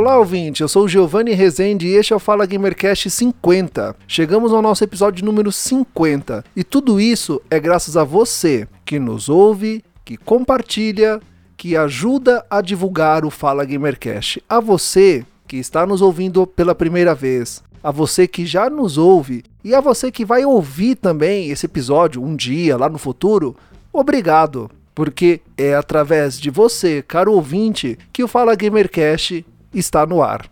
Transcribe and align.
Olá, 0.00 0.16
ouvinte, 0.16 0.62
eu 0.62 0.68
sou 0.68 0.84
o 0.84 0.88
Giovanni 0.88 1.32
Rezende 1.34 1.86
e 1.86 1.90
este 1.90 2.14
é 2.14 2.16
o 2.16 2.18
Fala 2.18 2.46
Gamercast 2.46 3.10
50. 3.10 3.94
Chegamos 4.08 4.50
ao 4.50 4.62
nosso 4.62 4.82
episódio 4.82 5.22
número 5.22 5.52
50 5.52 6.42
e 6.56 6.64
tudo 6.64 6.98
isso 6.98 7.38
é 7.50 7.60
graças 7.60 7.98
a 7.98 8.02
você 8.02 8.66
que 8.82 8.98
nos 8.98 9.28
ouve, 9.28 9.84
que 10.02 10.16
compartilha, 10.16 11.20
que 11.54 11.76
ajuda 11.76 12.42
a 12.48 12.62
divulgar 12.62 13.26
o 13.26 13.30
Fala 13.30 13.62
Gamercast. 13.62 14.42
A 14.48 14.58
você 14.58 15.22
que 15.46 15.58
está 15.58 15.84
nos 15.84 16.00
ouvindo 16.00 16.46
pela 16.46 16.74
primeira 16.74 17.14
vez, 17.14 17.62
a 17.82 17.90
você 17.90 18.26
que 18.26 18.46
já 18.46 18.70
nos 18.70 18.96
ouve 18.96 19.44
e 19.62 19.74
a 19.74 19.82
você 19.82 20.10
que 20.10 20.24
vai 20.24 20.46
ouvir 20.46 20.94
também 20.94 21.50
esse 21.50 21.66
episódio 21.66 22.24
um 22.24 22.34
dia 22.34 22.74
lá 22.78 22.88
no 22.88 22.96
futuro, 22.96 23.54
obrigado, 23.92 24.70
porque 24.94 25.42
é 25.58 25.74
através 25.74 26.40
de 26.40 26.48
você, 26.48 27.02
caro 27.06 27.34
ouvinte, 27.34 27.98
que 28.10 28.24
o 28.24 28.28
Fala 28.28 28.54
Gamercast 28.54 29.44
está 29.78 30.04
no 30.06 30.22
ar. 30.22 30.50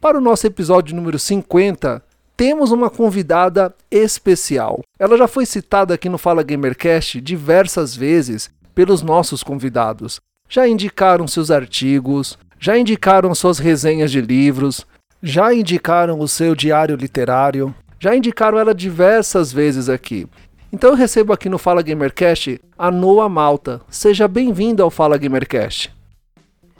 Para 0.00 0.18
o 0.18 0.20
nosso 0.20 0.46
episódio 0.46 0.96
número 0.96 1.18
50, 1.18 2.02
temos 2.36 2.72
uma 2.72 2.90
convidada 2.90 3.74
especial. 3.90 4.80
Ela 4.98 5.16
já 5.16 5.28
foi 5.28 5.46
citada 5.46 5.94
aqui 5.94 6.08
no 6.08 6.18
Fala 6.18 6.42
Gamercast 6.42 7.20
diversas 7.20 7.94
vezes 7.94 8.50
pelos 8.74 9.02
nossos 9.02 9.42
convidados. 9.42 10.20
Já 10.48 10.66
indicaram 10.66 11.28
seus 11.28 11.50
artigos, 11.50 12.38
já 12.58 12.76
indicaram 12.76 13.34
suas 13.34 13.58
resenhas 13.58 14.10
de 14.10 14.20
livros, 14.20 14.86
já 15.22 15.54
indicaram 15.54 16.18
o 16.18 16.26
seu 16.26 16.54
diário 16.54 16.96
literário, 16.96 17.74
já 18.00 18.16
indicaram 18.16 18.58
ela 18.58 18.74
diversas 18.74 19.52
vezes 19.52 19.88
aqui. 19.88 20.26
Então 20.72 20.90
eu 20.90 20.96
recebo 20.96 21.32
aqui 21.32 21.48
no 21.48 21.58
Fala 21.58 21.82
Gamercast 21.82 22.60
a 22.76 22.90
Noa 22.90 23.28
Malta. 23.28 23.80
Seja 23.88 24.26
bem-vinda 24.26 24.82
ao 24.82 24.90
Fala 24.90 25.16
Gamercast. 25.16 25.92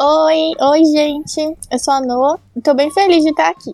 Oi, 0.05 0.53
oi 0.61 0.84
gente, 0.86 1.56
eu 1.70 1.78
sou 1.78 1.95
a 1.95 2.00
Noa 2.00 2.41
e 2.56 2.61
tô 2.61 2.75
bem 2.75 2.91
feliz 2.91 3.22
de 3.22 3.31
estar 3.31 3.50
aqui. 3.50 3.70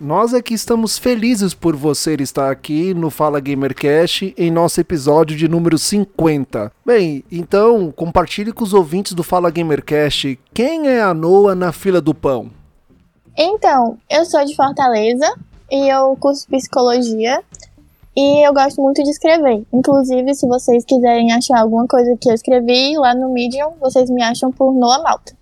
Nós 0.00 0.34
aqui 0.34 0.52
estamos 0.52 0.98
felizes 0.98 1.54
por 1.54 1.76
você 1.76 2.16
estar 2.16 2.50
aqui 2.50 2.92
no 2.92 3.08
Fala 3.08 3.38
Gamercast 3.38 4.34
em 4.36 4.50
nosso 4.50 4.80
episódio 4.80 5.36
de 5.36 5.46
número 5.46 5.78
50. 5.78 6.72
Bem, 6.84 7.22
então 7.30 7.92
compartilhe 7.92 8.52
com 8.52 8.64
os 8.64 8.74
ouvintes 8.74 9.12
do 9.12 9.22
Fala 9.22 9.48
Gamercast 9.48 10.40
quem 10.52 10.88
é 10.88 11.00
a 11.00 11.14
Noa 11.14 11.54
na 11.54 11.70
fila 11.70 12.00
do 12.00 12.12
pão. 12.16 12.50
Então, 13.38 13.96
eu 14.10 14.24
sou 14.24 14.44
de 14.44 14.56
Fortaleza 14.56 15.32
e 15.70 15.88
eu 15.88 16.16
curso 16.16 16.48
psicologia 16.48 17.44
e 18.16 18.44
eu 18.44 18.52
gosto 18.52 18.82
muito 18.82 19.04
de 19.04 19.10
escrever. 19.10 19.64
Inclusive, 19.72 20.34
se 20.34 20.48
vocês 20.48 20.84
quiserem 20.84 21.32
achar 21.32 21.60
alguma 21.60 21.86
coisa 21.86 22.16
que 22.20 22.28
eu 22.28 22.34
escrevi 22.34 22.98
lá 22.98 23.14
no 23.14 23.32
Medium, 23.32 23.74
vocês 23.80 24.10
me 24.10 24.20
acham 24.20 24.50
por 24.50 24.74
Noa 24.74 25.00
Malta. 25.00 25.38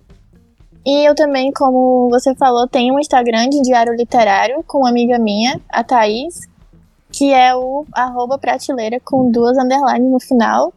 E 0.85 1.07
eu 1.07 1.15
também, 1.15 1.53
como 1.53 2.09
você 2.09 2.35
falou, 2.35 2.67
tenho 2.67 2.95
um 2.95 2.99
Instagram 2.99 3.49
de 3.49 3.61
diário 3.63 3.95
literário 3.95 4.65
com 4.67 4.79
uma 4.79 4.89
amiga 4.89 5.19
minha, 5.19 5.61
a 5.69 5.85
Thaís, 5.85 6.49
que 7.11 7.33
é 7.33 7.55
o 7.55 7.85
arroba 7.93 8.39
prateleira 8.39 9.01
com 9.01 9.31
duas 9.31 9.57
underlines 9.59 10.11
no 10.11 10.21
final. 10.21 10.73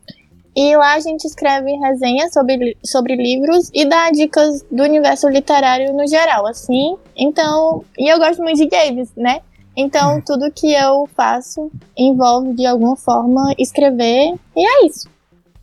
E 0.53 0.75
lá 0.75 0.95
a 0.95 1.00
gente 1.00 1.25
escreve 1.25 1.72
resenhas 1.78 2.34
sobre, 2.34 2.78
sobre 2.84 3.16
livros 3.16 3.69
e 3.73 3.85
dá 3.85 4.12
dicas 4.12 4.66
do 4.69 4.84
universo 4.84 5.29
literário 5.29 5.94
no 5.94 6.06
geral, 6.06 6.45
assim. 6.45 6.97
Então, 7.16 7.85
e 7.97 8.12
eu 8.12 8.18
gosto 8.18 8.41
muito 8.41 8.57
de 8.57 8.68
games, 8.68 9.09
né? 9.16 9.39
Então, 9.75 10.18
hum. 10.18 10.22
tudo 10.25 10.51
que 10.51 10.73
eu 10.73 11.07
faço 11.16 11.72
envolve 11.97 12.53
de 12.53 12.66
alguma 12.66 12.97
forma 12.97 13.53
escrever, 13.57 14.35
e 14.56 14.68
é 14.68 14.85
isso. 14.85 15.09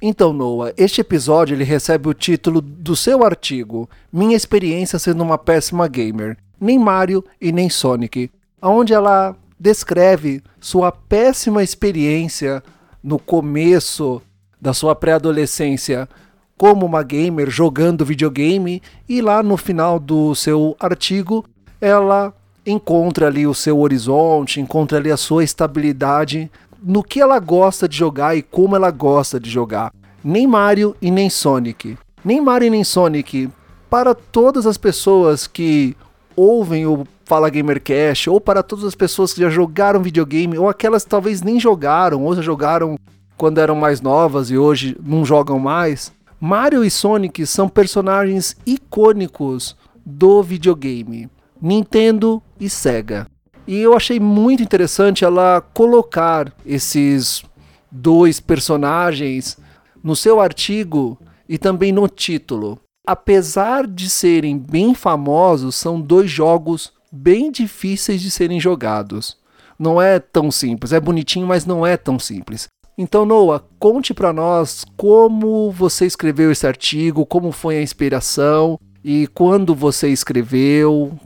Então, 0.01 0.33
Noah, 0.33 0.73
este 0.77 1.01
episódio 1.01 1.55
ele 1.55 1.65
recebe 1.65 2.09
o 2.09 2.15
título 2.15 2.61
do 2.61 2.95
seu 2.95 3.25
artigo 3.25 3.91
Minha 4.13 4.37
experiência 4.37 4.97
sendo 4.97 5.25
uma 5.25 5.37
péssima 5.37 5.89
gamer, 5.89 6.37
nem 6.61 6.79
Mario 6.79 7.25
e 7.41 7.51
nem 7.51 7.69
Sonic, 7.69 8.31
onde 8.63 8.95
ela 8.95 9.35
descreve 9.59 10.41
sua 10.61 10.93
péssima 10.93 11.65
experiência 11.65 12.63
no 13.03 13.19
começo 13.19 14.23
da 14.61 14.73
sua 14.73 14.95
pré-adolescência 14.95 16.09
como 16.57 16.87
uma 16.87 17.03
gamer 17.03 17.51
jogando 17.51 18.05
videogame. 18.05 18.81
E 19.09 19.21
lá 19.21 19.43
no 19.43 19.57
final 19.57 19.99
do 19.99 20.33
seu 20.35 20.77
artigo 20.79 21.45
ela 21.81 22.33
encontra 22.65 23.27
ali 23.27 23.47
o 23.47 23.55
seu 23.55 23.81
horizonte, 23.81 24.61
encontra 24.61 24.99
ali 24.99 25.11
a 25.11 25.17
sua 25.17 25.43
estabilidade 25.43 26.51
no 26.83 27.03
que 27.03 27.21
ela 27.21 27.39
gosta 27.39 27.89
de 27.89 27.97
jogar 27.97 28.37
e 28.37 28.43
como 28.43 28.77
ela 28.77 28.91
gosta 28.91 29.39
de 29.39 29.51
jogar. 29.51 29.93
Nem 30.23 30.47
Mario 30.47 30.97
e 31.01 31.11
nem 31.11 31.31
Sonic. 31.31 31.97
Nem 32.25 32.41
Mario 32.41 32.67
e 32.67 32.71
nem 32.71 32.85
Sonic. 32.85 33.49
Para 33.89 34.15
todas 34.15 34.67
as 34.67 34.77
pessoas 34.77 35.47
que 35.47 35.97
ouvem 36.37 36.87
o 36.87 37.07
Fala 37.25 37.51
Gamercast, 37.51 38.31
ou 38.31 38.41
para 38.41 38.63
todas 38.63 38.85
as 38.85 38.95
pessoas 38.95 39.33
que 39.33 39.41
já 39.41 39.51
jogaram 39.51 40.03
videogame, 40.03 40.59
ou 40.59 40.69
aquelas 40.69 41.05
que 41.05 41.11
talvez 41.11 41.43
nem 41.43 41.59
jogaram, 41.59 42.25
ou 42.25 42.35
já 42.35 42.43
jogaram 42.43 42.97
quando 43.37 43.59
eram 43.59 43.75
mais 43.75 44.01
novas 44.01 44.51
e 44.51 44.59
hoje 44.59 44.97
não 45.05 45.25
jogam 45.25 45.59
mais, 45.59 46.13
Mario 46.41 46.85
e 46.85 46.91
Sonic 46.91 47.45
são 47.47 47.69
personagens 47.69 48.57
icônicos 48.65 49.77
do 50.05 50.43
videogame. 50.43 51.29
Nintendo 51.61 52.43
e 52.61 52.71
Sega. 52.71 53.27
E 53.69 53.81
eu 53.81 53.95
achei 53.95 54.19
muito 54.19 54.63
interessante 54.63 55.27
ela 55.27 55.61
colocar 55.61 56.51
esses 56.65 57.45
dois 57.93 58.41
personagens 58.41 59.59
no 60.03 60.17
seu 60.17 60.41
artigo 60.41 61.19
e 61.47 61.59
também 61.59 61.93
no 61.93 62.09
título. 62.09 62.81
Apesar 63.07 63.87
de 63.87 64.09
serem 64.09 64.57
bem 64.57 64.95
famosos, 64.95 65.75
são 65.75 66.01
dois 66.01 66.31
jogos 66.31 66.95
bem 67.13 67.53
difíceis 67.53 68.23
de 68.23 68.31
serem 68.31 68.59
jogados. 68.59 69.37
Não 69.79 70.01
é 70.01 70.19
tão 70.19 70.51
simples, 70.51 70.95
é 70.95 70.99
bonitinho, 70.99 71.47
mas 71.47 71.67
não 71.67 71.87
é 71.87 71.99
tão 71.99 72.19
simples. 72.19 72.69
Então, 72.97 73.27
Noah, 73.27 73.63
conte 73.79 74.15
para 74.15 74.33
nós 74.33 74.83
como 74.97 75.71
você 75.71 76.07
escreveu 76.07 76.51
esse 76.51 76.67
artigo, 76.67 77.27
como 77.27 77.53
foi 77.53 77.77
a 77.77 77.83
inspiração 77.83 78.79
e 79.05 79.27
quando 79.27 79.75
você 79.75 80.09
escreveu, 80.09 81.19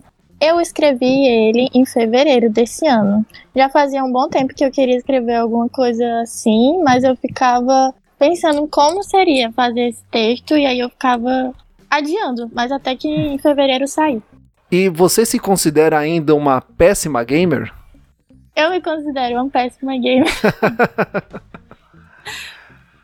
eu 0.43 0.61
escrevi 0.61 1.25
ele 1.25 1.71
em 1.73 1.87
fevereiro 1.87 2.51
desse 2.51 2.85
ano. 2.85 3.25
Já 3.55 3.69
fazia 3.69 4.03
um 4.03 4.11
bom 4.11 4.29
tempo 4.29 4.53
que 4.53 4.65
eu 4.65 4.73
queria 4.73 4.97
escrever 4.97 5.37
alguma 5.37 5.69
coisa 5.69 6.05
assim, 6.21 6.83
mas 6.83 7.05
eu 7.05 7.15
ficava 7.15 7.95
pensando 8.19 8.67
como 8.67 9.05
seria 9.05 9.53
fazer 9.53 9.91
esse 9.91 10.03
texto 10.11 10.57
e 10.57 10.67
aí 10.67 10.81
eu 10.81 10.91
ficava 10.91 11.55
adiando, 11.89 12.51
mas 12.53 12.73
até 12.73 12.97
que 12.97 13.09
em 13.09 13.39
fevereiro 13.39 13.87
saiu. 13.87 14.21
E 14.69 14.89
você 14.89 15.25
se 15.25 15.39
considera 15.39 15.97
ainda 15.97 16.35
uma 16.35 16.61
péssima 16.61 17.23
gamer? 17.23 17.73
Eu 18.57 18.71
me 18.71 18.81
considero 18.81 19.37
uma 19.37 19.49
péssima 19.49 19.97
gamer. 19.97 20.27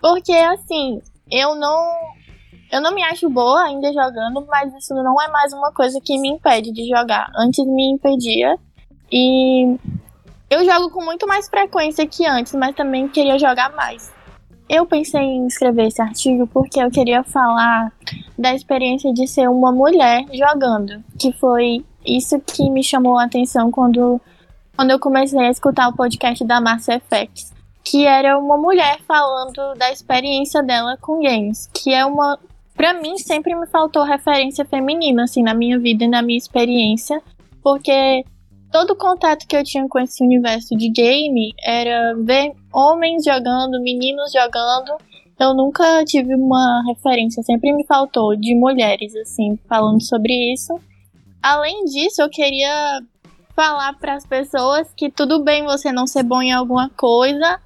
Porque 0.02 0.32
assim, 0.32 1.00
eu 1.30 1.54
não 1.54 2.17
eu 2.70 2.80
não 2.80 2.94
me 2.94 3.02
acho 3.04 3.28
boa 3.30 3.62
ainda 3.62 3.92
jogando, 3.92 4.46
mas 4.46 4.74
isso 4.74 4.94
não 4.94 5.20
é 5.20 5.28
mais 5.28 5.52
uma 5.52 5.72
coisa 5.72 6.00
que 6.02 6.18
me 6.18 6.28
impede 6.28 6.72
de 6.72 6.86
jogar. 6.86 7.30
Antes 7.36 7.64
me 7.66 7.92
impedia. 7.92 8.56
E 9.10 9.76
eu 10.50 10.64
jogo 10.64 10.90
com 10.90 11.04
muito 11.04 11.26
mais 11.26 11.48
frequência 11.48 12.06
que 12.06 12.26
antes, 12.26 12.54
mas 12.54 12.74
também 12.74 13.08
queria 13.08 13.38
jogar 13.38 13.74
mais. 13.74 14.12
Eu 14.68 14.84
pensei 14.84 15.22
em 15.22 15.46
escrever 15.46 15.86
esse 15.86 16.02
artigo 16.02 16.46
porque 16.46 16.78
eu 16.78 16.90
queria 16.90 17.24
falar 17.24 17.90
da 18.38 18.54
experiência 18.54 19.12
de 19.14 19.26
ser 19.26 19.48
uma 19.48 19.72
mulher 19.72 20.26
jogando, 20.32 21.02
que 21.18 21.32
foi 21.32 21.84
isso 22.04 22.38
que 22.40 22.68
me 22.70 22.84
chamou 22.84 23.18
a 23.18 23.24
atenção 23.24 23.70
quando, 23.70 24.20
quando 24.76 24.90
eu 24.90 24.98
comecei 24.98 25.38
a 25.38 25.50
escutar 25.50 25.88
o 25.88 25.96
podcast 25.96 26.44
da 26.44 26.60
Marcia 26.60 26.96
Effects, 26.96 27.50
que 27.82 28.06
era 28.06 28.38
uma 28.38 28.58
mulher 28.58 28.98
falando 29.08 29.74
da 29.76 29.90
experiência 29.90 30.62
dela 30.62 30.98
com 31.00 31.22
games, 31.22 31.70
que 31.72 31.94
é 31.94 32.04
uma 32.04 32.38
para 32.78 32.94
mim 32.94 33.18
sempre 33.18 33.56
me 33.56 33.66
faltou 33.66 34.04
referência 34.04 34.64
feminina 34.64 35.24
assim 35.24 35.42
na 35.42 35.52
minha 35.52 35.76
vida 35.80 36.04
e 36.04 36.08
na 36.08 36.22
minha 36.22 36.38
experiência, 36.38 37.20
porque 37.60 38.22
todo 38.70 38.94
contato 38.94 39.48
que 39.48 39.56
eu 39.56 39.64
tinha 39.64 39.86
com 39.88 39.98
esse 39.98 40.22
universo 40.22 40.76
de 40.76 40.88
game 40.88 41.52
era 41.60 42.14
ver 42.14 42.52
homens 42.72 43.24
jogando, 43.24 43.82
meninos 43.82 44.30
jogando. 44.30 44.96
Eu 45.40 45.54
nunca 45.54 46.04
tive 46.04 46.36
uma 46.36 46.84
referência, 46.86 47.42
sempre 47.42 47.72
me 47.72 47.84
faltou 47.84 48.36
de 48.36 48.54
mulheres 48.54 49.14
assim 49.16 49.58
falando 49.68 50.00
sobre 50.00 50.32
isso. 50.52 50.72
além 51.42 51.84
disso, 51.84 52.22
eu 52.22 52.30
queria 52.30 53.00
falar 53.56 53.92
para 53.94 54.14
as 54.14 54.24
pessoas 54.24 54.88
que 54.96 55.10
tudo 55.10 55.42
bem 55.42 55.64
você 55.64 55.90
não 55.90 56.06
ser 56.06 56.22
bom 56.22 56.40
em 56.40 56.52
alguma 56.52 56.88
coisa, 56.90 57.60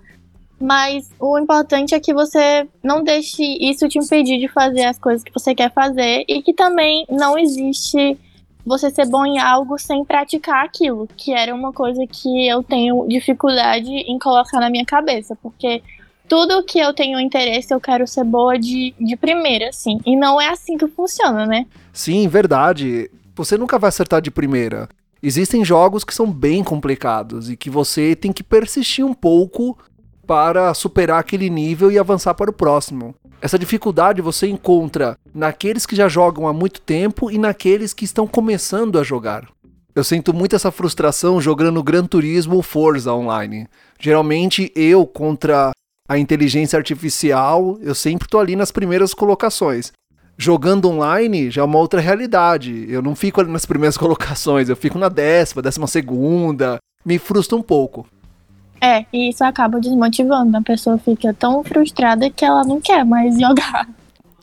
mas 0.63 1.11
o 1.19 1.37
importante 1.37 1.93
é 1.93 1.99
que 1.99 2.15
você 2.15 2.69
não 2.85 3.03
deixe 3.03 3.43
isso 3.43 3.89
te 3.89 3.99
impedir 3.99 4.39
de 4.39 4.47
fazer 4.47 4.85
as 4.85 4.97
coisas 4.97 5.25
que 5.25 5.33
você 5.33 5.57
quer 5.57 5.73
fazer 5.73 6.25
e 6.29 6.41
que 6.41 6.55
também 6.55 7.05
não 7.11 7.37
existe 7.37 8.17
você 8.65 8.89
ser 8.89 9.09
bom 9.09 9.27
em 9.27 9.41
algo 9.41 9.77
sem 9.77 10.05
praticar 10.05 10.65
aquilo, 10.65 11.09
que 11.17 11.33
era 11.33 11.53
uma 11.53 11.73
coisa 11.73 12.07
que 12.07 12.47
eu 12.47 12.63
tenho 12.63 13.09
dificuldade 13.09 13.91
em 13.91 14.17
colocar 14.21 14.61
na 14.61 14.71
minha 14.71 14.87
cabeça, 14.87 15.37
porque 15.43 15.83
tudo 16.29 16.63
que 16.63 16.79
eu 16.79 16.95
tenho 16.95 17.19
interesse 17.19 17.75
eu 17.75 17.81
quero 17.81 18.07
ser 18.07 18.23
boa 18.23 18.57
de, 18.57 18.95
de 19.01 19.17
primeira, 19.17 19.69
assim. 19.71 19.99
E 20.07 20.15
não 20.15 20.41
é 20.41 20.49
assim 20.49 20.79
que 20.79 20.87
funciona, 20.87 21.45
né? 21.45 21.67
Sim, 21.93 22.29
verdade. 22.29 23.11
Você 23.35 23.59
nunca 23.59 23.81
vai 23.81 23.89
acertar 23.89 24.23
de 24.23 24.31
primeira. 24.31 24.89
Existem 25.21 25.65
jogos 25.65 26.05
que 26.05 26.15
são 26.15 26.31
bem 26.31 26.63
complicados 26.63 27.51
e 27.51 27.57
que 27.57 27.69
você 27.69 28.15
tem 28.15 28.33
que 28.33 28.43
persistir 28.45 29.05
um 29.05 29.15
pouco 29.15 29.77
para 30.27 30.73
superar 30.75 31.21
aquele 31.21 31.51
nível 31.51 31.91
e 31.91 31.99
avançar 31.99 32.35
para 32.35 32.51
o 32.51 32.55
próximo. 32.55 33.15
Essa 33.41 33.59
dificuldade 33.59 34.23
você 34.23 34.47
encontra 34.47 35.17
naqueles 35.35 35.85
que 35.85 35.97
já 35.97 36.09
jogam 36.09 36.47
há 36.47 36.53
muito 36.53 36.81
tempo 36.81 37.31
e 37.31 37.39
naqueles 37.39 37.93
que 37.93 38.05
estão 38.05 38.27
começando 38.27 38.99
a 38.99 39.03
jogar. 39.03 39.49
Eu 39.95 40.05
sinto 40.05 40.33
muito 40.33 40.57
essa 40.57 40.71
frustração 40.71 41.41
jogando 41.41 41.83
Gran 41.83 42.07
Turismo 42.07 42.55
ou 42.57 42.63
Forza 42.63 43.13
online. 43.13 43.67
Geralmente 44.01 44.73
eu 44.75 45.05
contra 45.07 45.73
a 46.09 46.19
inteligência 46.19 46.77
artificial, 46.77 47.79
eu 47.83 47.95
sempre 47.95 48.29
tô 48.29 48.39
ali 48.39 48.57
nas 48.57 48.71
primeiras 48.71 49.13
colocações. 49.13 49.93
Jogando 50.39 50.89
online 50.89 51.51
já 51.51 51.63
é 51.63 51.65
uma 51.65 51.79
outra 51.79 52.01
realidade. 52.01 52.87
Eu 52.89 53.03
não 53.03 53.15
fico 53.15 53.41
ali 53.41 53.51
nas 53.51 53.67
primeiras 53.67 53.97
colocações, 53.99 54.69
eu 54.69 54.77
fico 54.77 54.99
na 54.99 55.09
décima, 55.09 55.61
décima 55.61 55.87
segunda. 55.87 56.79
Me 57.05 57.19
frustra 57.19 57.57
um 57.57 57.63
pouco. 57.63 58.07
É, 58.83 59.07
e 59.13 59.29
isso 59.29 59.45
acaba 59.45 59.79
desmotivando. 59.79 60.57
A 60.57 60.61
pessoa 60.61 60.99
fica 60.99 61.33
tão 61.33 61.63
frustrada 61.63 62.29
que 62.29 62.45
ela 62.45 62.65
não 62.65 62.81
quer 62.81 63.05
mais 63.05 63.39
jogar. 63.41 63.89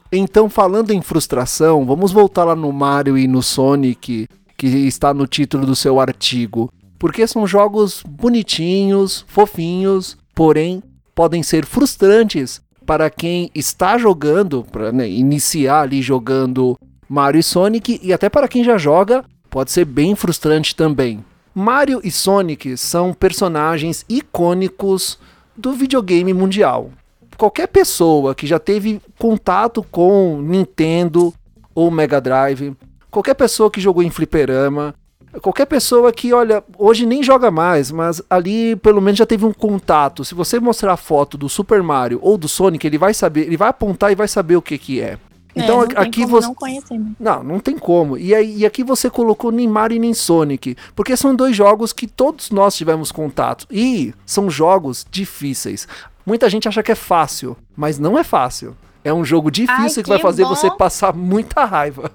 Então, 0.10 0.50
falando 0.50 0.92
em 0.92 1.02
frustração, 1.02 1.86
vamos 1.86 2.14
voltar 2.14 2.46
lá 2.46 2.56
no 2.56 2.72
Mario 2.72 3.18
e 3.18 3.28
no 3.28 3.44
Sonic, 3.44 4.28
que 4.58 4.68
está 4.68 5.14
no 5.14 5.28
título 5.28 5.66
do 5.66 5.76
seu 5.76 6.00
artigo. 6.00 6.72
Porque 6.98 7.28
são 7.28 7.46
jogos 7.46 8.02
bonitinhos, 8.08 9.26
fofinhos, 9.28 10.18
porém 10.34 10.82
podem 11.14 11.44
ser 11.44 11.66
frustrantes 11.66 12.62
para 12.86 13.10
quem 13.10 13.52
está 13.54 13.98
jogando, 13.98 14.66
para 14.72 14.92
né, 14.92 15.08
iniciar 15.08 15.82
ali 15.82 16.02
jogando 16.02 16.78
Mario 17.08 17.40
e 17.40 17.44
Sonic, 17.44 18.00
e 18.02 18.14
até 18.14 18.30
para 18.30 18.48
quem 18.48 18.64
já 18.64 18.78
joga, 18.78 19.24
pode 19.50 19.72
ser 19.72 19.86
bem 19.86 20.16
frustrante 20.16 20.76
também. 20.76 21.24
Mario 21.54 22.00
e 22.04 22.12
Sonic 22.12 22.78
são 22.78 23.14
personagens 23.14 24.06
icônicos 24.08 25.20
do 25.56 25.74
videogame 25.74 26.34
mundial. 26.34 26.92
Qualquer 27.38 27.68
pessoa 27.68 28.36
que 28.36 28.46
já 28.46 28.60
teve 28.60 29.02
contato 29.18 29.84
com 29.84 30.42
Nintendo 30.42 31.34
ou 31.74 31.90
Mega 31.90 32.20
Drive, 32.20 32.76
qualquer 33.10 33.34
pessoa 33.34 33.72
que 33.72 33.82
jogou 33.82 34.04
em 34.04 34.10
fliperama, 34.10 34.94
Qualquer 35.42 35.68
pessoa 35.68 36.12
que, 36.12 36.34
olha, 36.34 36.64
hoje 36.76 37.06
nem 37.06 37.22
joga 37.22 37.52
mais, 37.52 37.92
mas 37.92 38.20
ali 38.28 38.76
pelo 38.78 39.00
menos 39.00 39.20
já 39.20 39.28
teve 39.28 39.46
um 39.46 39.54
contato. 39.54 40.26
Se 40.26 40.34
você 40.34 40.60
mostrar 40.60 40.94
a 40.94 40.98
foto 40.98 41.38
do 41.38 41.48
Super 41.48 41.84
Mario 41.84 42.20
ou 42.24 42.36
do 42.36 42.48
Sonic, 42.48 42.86
ele 42.88 42.98
vai 42.98 43.14
saber, 43.14 43.42
ele 43.42 43.56
vai 43.56 43.70
apontar 43.70 44.12
e 44.12 44.16
vai 44.16 44.28
saber 44.28 44.56
o 44.56 44.62
que 44.62 44.78
que 44.78 45.00
é. 45.00 45.20
É 45.56 45.64
então 45.64 45.84
é, 45.84 45.88
aqui 45.96 46.26
você 46.26 46.48
não 46.48 46.56
conhecer. 46.56 46.98
Né? 46.98 47.12
Não, 47.20 47.44
não 47.44 47.60
tem 47.60 47.78
como. 47.78 48.18
E 48.18 48.34
aí 48.34 48.58
e 48.58 48.66
aqui 48.66 48.84
você 48.84 49.10
colocou 49.10 49.52
nem 49.52 49.68
Mario 49.68 50.00
nem 50.00 50.14
Sonic, 50.14 50.76
porque 50.96 51.16
são 51.18 51.36
dois 51.36 51.56
jogos 51.56 51.92
que 51.94 52.08
todos 52.08 52.52
nós 52.52 52.76
tivemos 52.76 53.12
contato 53.12 53.66
e 53.72 54.14
são 54.26 54.50
jogos 54.50 55.06
difíceis. 55.10 55.88
Muita 56.26 56.50
gente 56.50 56.68
acha 56.68 56.84
que 56.84 56.92
é 56.92 56.96
fácil, 56.96 57.58
mas 57.76 57.98
não 57.98 58.18
é 58.18 58.24
fácil. 58.24 58.76
É 59.04 59.14
um 59.14 59.24
jogo 59.24 59.50
difícil 59.50 59.84
Ai, 59.84 59.90
que, 59.90 60.04
que 60.04 60.10
vai 60.10 60.20
fazer 60.20 60.44
bom. 60.44 60.50
você 60.50 60.70
passar 60.70 61.14
muita 61.14 61.66
raiva. 61.66 62.12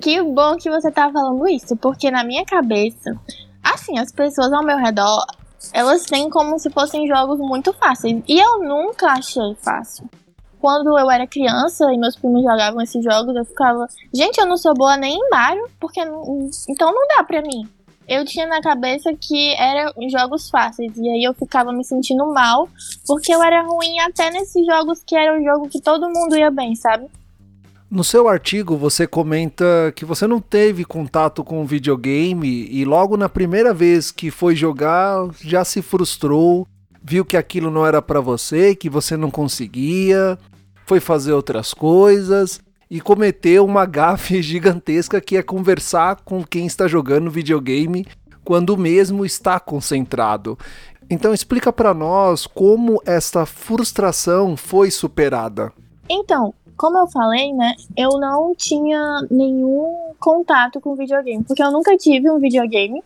Que 0.00 0.20
bom 0.20 0.56
que 0.56 0.68
você 0.68 0.90
tá 0.90 1.10
falando 1.12 1.46
isso, 1.46 1.76
porque 1.76 2.10
na 2.10 2.24
minha 2.24 2.44
cabeça, 2.44 3.16
assim, 3.62 3.98
as 3.98 4.10
pessoas 4.10 4.52
ao 4.52 4.64
meu 4.64 4.76
redor, 4.76 5.24
elas 5.72 6.04
têm 6.06 6.28
como 6.28 6.58
se 6.58 6.70
fossem 6.70 7.06
jogos 7.06 7.38
muito 7.38 7.72
fáceis. 7.74 8.20
E 8.26 8.40
eu 8.40 8.58
nunca 8.64 9.12
achei 9.12 9.54
fácil. 9.60 10.08
Quando 10.62 10.96
eu 10.96 11.10
era 11.10 11.26
criança 11.26 11.92
e 11.92 11.98
meus 11.98 12.14
primos 12.14 12.40
jogavam 12.40 12.80
esses 12.80 13.02
jogos, 13.02 13.34
eu 13.34 13.44
ficava, 13.44 13.84
gente, 14.14 14.38
eu 14.38 14.46
não 14.46 14.56
sou 14.56 14.72
boa 14.72 14.96
nem 14.96 15.16
em 15.16 15.28
Mario, 15.28 15.68
porque 15.80 16.04
não, 16.04 16.48
então 16.68 16.94
não 16.94 17.04
dá 17.08 17.24
pra 17.24 17.42
mim. 17.42 17.68
Eu 18.06 18.24
tinha 18.24 18.46
na 18.46 18.62
cabeça 18.62 19.12
que 19.12 19.56
eram 19.56 19.92
jogos 20.08 20.48
fáceis, 20.48 20.96
e 20.96 21.08
aí 21.08 21.24
eu 21.24 21.34
ficava 21.34 21.72
me 21.72 21.84
sentindo 21.84 22.24
mal, 22.32 22.68
porque 23.08 23.34
eu 23.34 23.42
era 23.42 23.60
ruim 23.62 23.98
até 23.98 24.30
nesses 24.30 24.64
jogos 24.64 25.02
que 25.04 25.16
era 25.16 25.36
o 25.36 25.42
jogo 25.42 25.68
que 25.68 25.80
todo 25.80 26.08
mundo 26.08 26.36
ia 26.36 26.48
bem, 26.48 26.76
sabe? 26.76 27.08
No 27.90 28.04
seu 28.04 28.28
artigo, 28.28 28.76
você 28.76 29.04
comenta 29.04 29.92
que 29.96 30.04
você 30.04 30.28
não 30.28 30.40
teve 30.40 30.84
contato 30.84 31.42
com 31.42 31.66
videogame 31.66 32.68
e 32.70 32.84
logo 32.84 33.16
na 33.16 33.28
primeira 33.28 33.74
vez 33.74 34.12
que 34.12 34.30
foi 34.30 34.54
jogar 34.54 35.28
já 35.40 35.64
se 35.64 35.82
frustrou, 35.82 36.68
viu 37.02 37.24
que 37.24 37.36
aquilo 37.36 37.68
não 37.68 37.84
era 37.84 38.00
para 38.00 38.20
você, 38.20 38.76
que 38.76 38.88
você 38.88 39.16
não 39.16 39.28
conseguia, 39.28 40.38
foi 40.92 41.00
fazer 41.00 41.32
outras 41.32 41.72
coisas 41.72 42.60
e 42.90 43.00
cometeu 43.00 43.64
uma 43.64 43.86
gafe 43.86 44.40
gigantesca 44.44 45.22
que 45.22 45.38
é 45.38 45.42
conversar 45.42 46.16
com 46.16 46.44
quem 46.44 46.66
está 46.66 46.86
jogando 46.86 47.30
videogame 47.30 48.06
quando 48.44 48.76
mesmo 48.76 49.24
está 49.24 49.58
concentrado. 49.58 50.58
Então 51.08 51.32
explica 51.32 51.72
para 51.72 51.94
nós 51.94 52.46
como 52.46 53.00
esta 53.06 53.46
frustração 53.46 54.54
foi 54.54 54.90
superada. 54.90 55.72
Então, 56.10 56.52
como 56.76 56.98
eu 56.98 57.06
falei, 57.06 57.54
né, 57.54 57.74
eu 57.96 58.18
não 58.18 58.54
tinha 58.54 59.26
nenhum 59.30 60.12
contato 60.18 60.78
com 60.78 60.94
videogame, 60.94 61.42
porque 61.42 61.62
eu 61.62 61.70
nunca 61.70 61.96
tive 61.96 62.30
um 62.30 62.38
videogame 62.38 63.02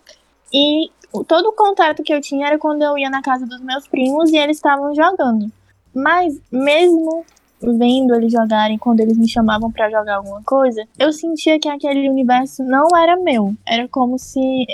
e 0.53 0.91
todo 1.29 1.51
o 1.51 1.53
contato 1.53 2.03
que 2.03 2.13
eu 2.13 2.21
tinha 2.21 2.49
era 2.49 2.59
quando 2.59 2.83
eu 2.83 2.99
ia 2.99 3.09
na 3.09 3.23
casa 3.23 3.47
dos 3.47 3.61
meus 3.61 3.87
primos 3.87 4.33
e 4.33 4.37
eles 4.37 4.57
estavam 4.57 4.93
jogando. 4.93 5.53
Mas 5.95 6.37
mesmo 6.51 7.25
vendo 7.75 8.15
eles 8.15 8.33
jogarem 8.33 8.79
quando 8.79 9.01
eles 9.01 9.17
me 9.17 9.29
chamavam 9.29 9.71
para 9.71 9.91
jogar 9.91 10.17
alguma 10.17 10.43
coisa, 10.43 10.87
eu 10.99 11.13
sentia 11.13 11.59
que 11.59 11.69
aquele 11.69 12.09
universo 12.09 12.63
não 12.63 12.89
era 12.97 13.17
meu. 13.17 13.55
Era 13.67 13.89
como 13.89 14.19
se 14.19 14.67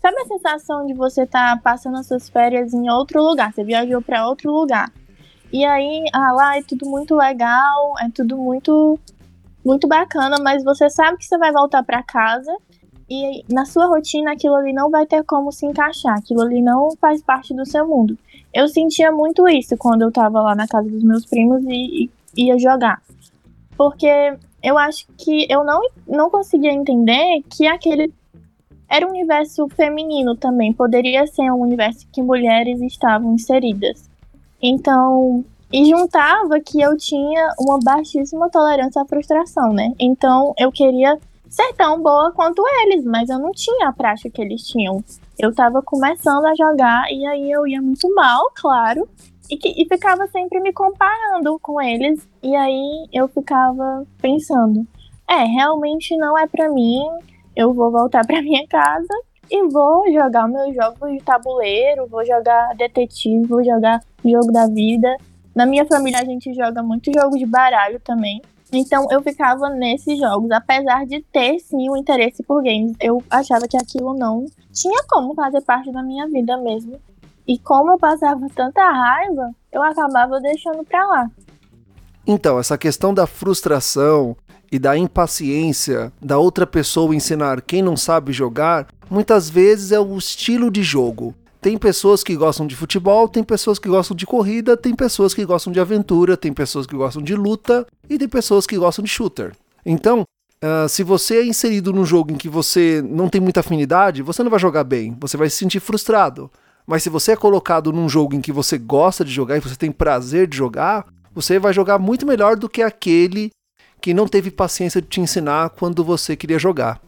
Sabe 0.00 0.16
a 0.18 0.24
sensação 0.24 0.86
de 0.86 0.94
você 0.94 1.24
estar 1.24 1.56
tá 1.56 1.60
passando 1.62 1.98
as 1.98 2.06
suas 2.06 2.28
férias 2.28 2.72
em 2.72 2.88
outro 2.90 3.22
lugar? 3.22 3.52
Você 3.52 3.62
viajou 3.62 4.00
para 4.00 4.26
outro 4.26 4.50
lugar. 4.50 4.90
E 5.52 5.62
aí, 5.62 6.04
ah, 6.14 6.32
lá 6.32 6.56
é 6.56 6.62
tudo 6.62 6.88
muito 6.88 7.14
legal, 7.14 7.92
é 8.00 8.08
tudo 8.08 8.36
muito 8.38 8.98
muito 9.62 9.86
bacana, 9.86 10.36
mas 10.42 10.64
você 10.64 10.88
sabe 10.88 11.18
que 11.18 11.26
você 11.26 11.36
vai 11.36 11.52
voltar 11.52 11.82
para 11.82 12.02
casa 12.02 12.50
e 13.10 13.44
na 13.52 13.66
sua 13.66 13.86
rotina 13.86 14.32
aquilo 14.32 14.54
ali 14.54 14.72
não 14.72 14.90
vai 14.90 15.04
ter 15.04 15.22
como 15.24 15.52
se 15.52 15.66
encaixar, 15.66 16.16
aquilo 16.16 16.40
ali 16.40 16.62
não 16.62 16.96
faz 16.98 17.22
parte 17.22 17.52
do 17.52 17.66
seu 17.66 17.86
mundo. 17.86 18.16
Eu 18.54 18.68
sentia 18.68 19.12
muito 19.12 19.46
isso 19.48 19.76
quando 19.76 20.00
eu 20.02 20.10
tava 20.10 20.40
lá 20.40 20.54
na 20.54 20.66
casa 20.66 20.88
dos 20.88 21.02
meus 21.02 21.26
primos 21.26 21.62
e, 21.64 22.04
e 22.04 22.10
ia 22.36 22.58
jogar. 22.58 23.02
Porque 23.76 24.36
eu 24.62 24.76
acho 24.76 25.06
que 25.16 25.46
eu 25.50 25.64
não, 25.64 25.80
não 26.06 26.30
conseguia 26.30 26.72
entender 26.72 27.42
que 27.48 27.66
aquele 27.66 28.12
era 28.88 29.06
um 29.06 29.10
universo 29.10 29.68
feminino 29.68 30.36
também, 30.36 30.72
poderia 30.72 31.26
ser 31.26 31.50
um 31.52 31.60
universo 31.60 32.06
que 32.12 32.20
mulheres 32.20 32.80
estavam 32.82 33.34
inseridas. 33.34 34.10
Então, 34.60 35.44
e 35.72 35.88
juntava 35.88 36.58
que 36.60 36.80
eu 36.80 36.96
tinha 36.96 37.54
uma 37.58 37.78
baixíssima 37.82 38.50
tolerância 38.50 39.00
à 39.00 39.06
frustração, 39.06 39.72
né? 39.72 39.92
Então, 39.98 40.52
eu 40.58 40.72
queria 40.72 41.16
ser 41.48 41.72
tão 41.74 42.02
boa 42.02 42.32
quanto 42.32 42.62
eles, 42.82 43.04
mas 43.04 43.30
eu 43.30 43.38
não 43.38 43.52
tinha 43.52 43.88
a 43.88 43.92
prática 43.92 44.28
que 44.28 44.42
eles 44.42 44.62
tinham. 44.66 45.02
Eu 45.38 45.54
tava 45.54 45.80
começando 45.80 46.44
a 46.46 46.54
jogar 46.54 47.04
e 47.12 47.24
aí 47.24 47.50
eu 47.50 47.66
ia 47.66 47.80
muito 47.80 48.12
mal, 48.14 48.50
claro, 48.54 49.08
e, 49.50 49.56
que, 49.56 49.74
e 49.76 49.86
ficava 49.86 50.26
sempre 50.28 50.60
me 50.60 50.72
comparando 50.72 51.58
com 51.60 51.80
eles. 51.80 52.28
E 52.42 52.54
aí 52.54 53.08
eu 53.12 53.28
ficava 53.28 54.06
pensando: 54.22 54.86
é, 55.28 55.44
realmente 55.44 56.16
não 56.16 56.38
é 56.38 56.46
para 56.46 56.70
mim, 56.70 57.02
eu 57.56 57.74
vou 57.74 57.90
voltar 57.90 58.24
para 58.26 58.40
minha 58.40 58.66
casa 58.68 59.14
e 59.50 59.68
vou 59.68 60.10
jogar 60.12 60.46
meus 60.48 60.74
jogos 60.74 61.10
de 61.12 61.18
tabuleiro, 61.18 62.06
vou 62.06 62.24
jogar 62.24 62.74
detetive, 62.76 63.46
vou 63.46 63.64
jogar 63.64 64.00
jogo 64.24 64.52
da 64.52 64.66
vida. 64.66 65.14
Na 65.54 65.66
minha 65.66 65.84
família 65.84 66.20
a 66.20 66.24
gente 66.24 66.54
joga 66.54 66.82
muito 66.82 67.10
jogo 67.12 67.36
de 67.36 67.44
baralho 67.44 67.98
também. 68.00 68.40
Então 68.72 69.08
eu 69.10 69.20
ficava 69.20 69.68
nesses 69.68 70.16
jogos, 70.16 70.48
apesar 70.52 71.04
de 71.04 71.20
ter 71.32 71.58
sim 71.58 71.88
o 71.88 71.94
um 71.94 71.96
interesse 71.96 72.40
por 72.44 72.62
games, 72.62 72.94
eu 73.00 73.20
achava 73.28 73.66
que 73.66 73.76
aquilo 73.76 74.14
não 74.14 74.46
tinha 74.72 75.02
como 75.08 75.34
fazer 75.34 75.60
parte 75.62 75.90
da 75.90 76.02
minha 76.04 76.28
vida 76.28 76.56
mesmo. 76.56 77.00
E 77.46 77.58
como 77.58 77.92
eu 77.92 77.98
passava 77.98 78.46
tanta 78.54 78.80
raiva, 78.80 79.50
eu 79.72 79.82
acabava 79.82 80.40
deixando 80.40 80.84
pra 80.84 81.04
lá. 81.06 81.30
Então, 82.26 82.58
essa 82.58 82.78
questão 82.78 83.12
da 83.12 83.26
frustração 83.26 84.36
e 84.70 84.78
da 84.78 84.96
impaciência 84.96 86.12
da 86.20 86.38
outra 86.38 86.66
pessoa 86.66 87.14
ensinar 87.14 87.60
quem 87.60 87.82
não 87.82 87.96
sabe 87.96 88.32
jogar, 88.32 88.86
muitas 89.10 89.50
vezes 89.50 89.90
é 89.90 89.98
o 89.98 90.16
estilo 90.16 90.70
de 90.70 90.82
jogo. 90.82 91.34
Tem 91.60 91.76
pessoas 91.76 92.22
que 92.24 92.34
gostam 92.36 92.66
de 92.66 92.74
futebol, 92.74 93.28
tem 93.28 93.44
pessoas 93.44 93.78
que 93.78 93.88
gostam 93.88 94.16
de 94.16 94.24
corrida, 94.24 94.76
tem 94.76 94.94
pessoas 94.94 95.34
que 95.34 95.44
gostam 95.44 95.72
de 95.72 95.80
aventura, 95.80 96.36
tem 96.36 96.52
pessoas 96.52 96.86
que 96.86 96.96
gostam 96.96 97.22
de 97.22 97.34
luta 97.34 97.86
e 98.08 98.16
tem 98.16 98.28
pessoas 98.28 98.66
que 98.66 98.78
gostam 98.78 99.04
de 99.04 99.10
shooter. 99.10 99.52
Então, 99.84 100.22
uh, 100.64 100.88
se 100.88 101.02
você 101.02 101.38
é 101.38 101.46
inserido 101.46 101.92
num 101.92 102.04
jogo 102.04 102.32
em 102.32 102.36
que 102.36 102.48
você 102.48 103.02
não 103.06 103.28
tem 103.28 103.42
muita 103.42 103.60
afinidade, 103.60 104.22
você 104.22 104.42
não 104.42 104.50
vai 104.50 104.58
jogar 104.58 104.84
bem, 104.84 105.14
você 105.20 105.36
vai 105.36 105.50
se 105.50 105.56
sentir 105.56 105.80
frustrado. 105.80 106.50
Mas 106.90 107.04
se 107.04 107.08
você 107.08 107.30
é 107.30 107.36
colocado 107.36 107.92
num 107.92 108.08
jogo 108.08 108.34
em 108.34 108.40
que 108.40 108.50
você 108.50 108.76
gosta 108.76 109.24
de 109.24 109.30
jogar 109.30 109.56
e 109.56 109.60
você 109.60 109.76
tem 109.76 109.92
prazer 109.92 110.48
de 110.48 110.56
jogar, 110.56 111.06
você 111.32 111.56
vai 111.56 111.72
jogar 111.72 112.00
muito 112.00 112.26
melhor 112.26 112.56
do 112.56 112.68
que 112.68 112.82
aquele 112.82 113.52
que 114.00 114.12
não 114.12 114.26
teve 114.26 114.50
paciência 114.50 115.00
de 115.00 115.06
te 115.06 115.20
ensinar 115.20 115.70
quando 115.70 116.02
você 116.02 116.34
queria 116.34 116.58
jogar. 116.58 117.00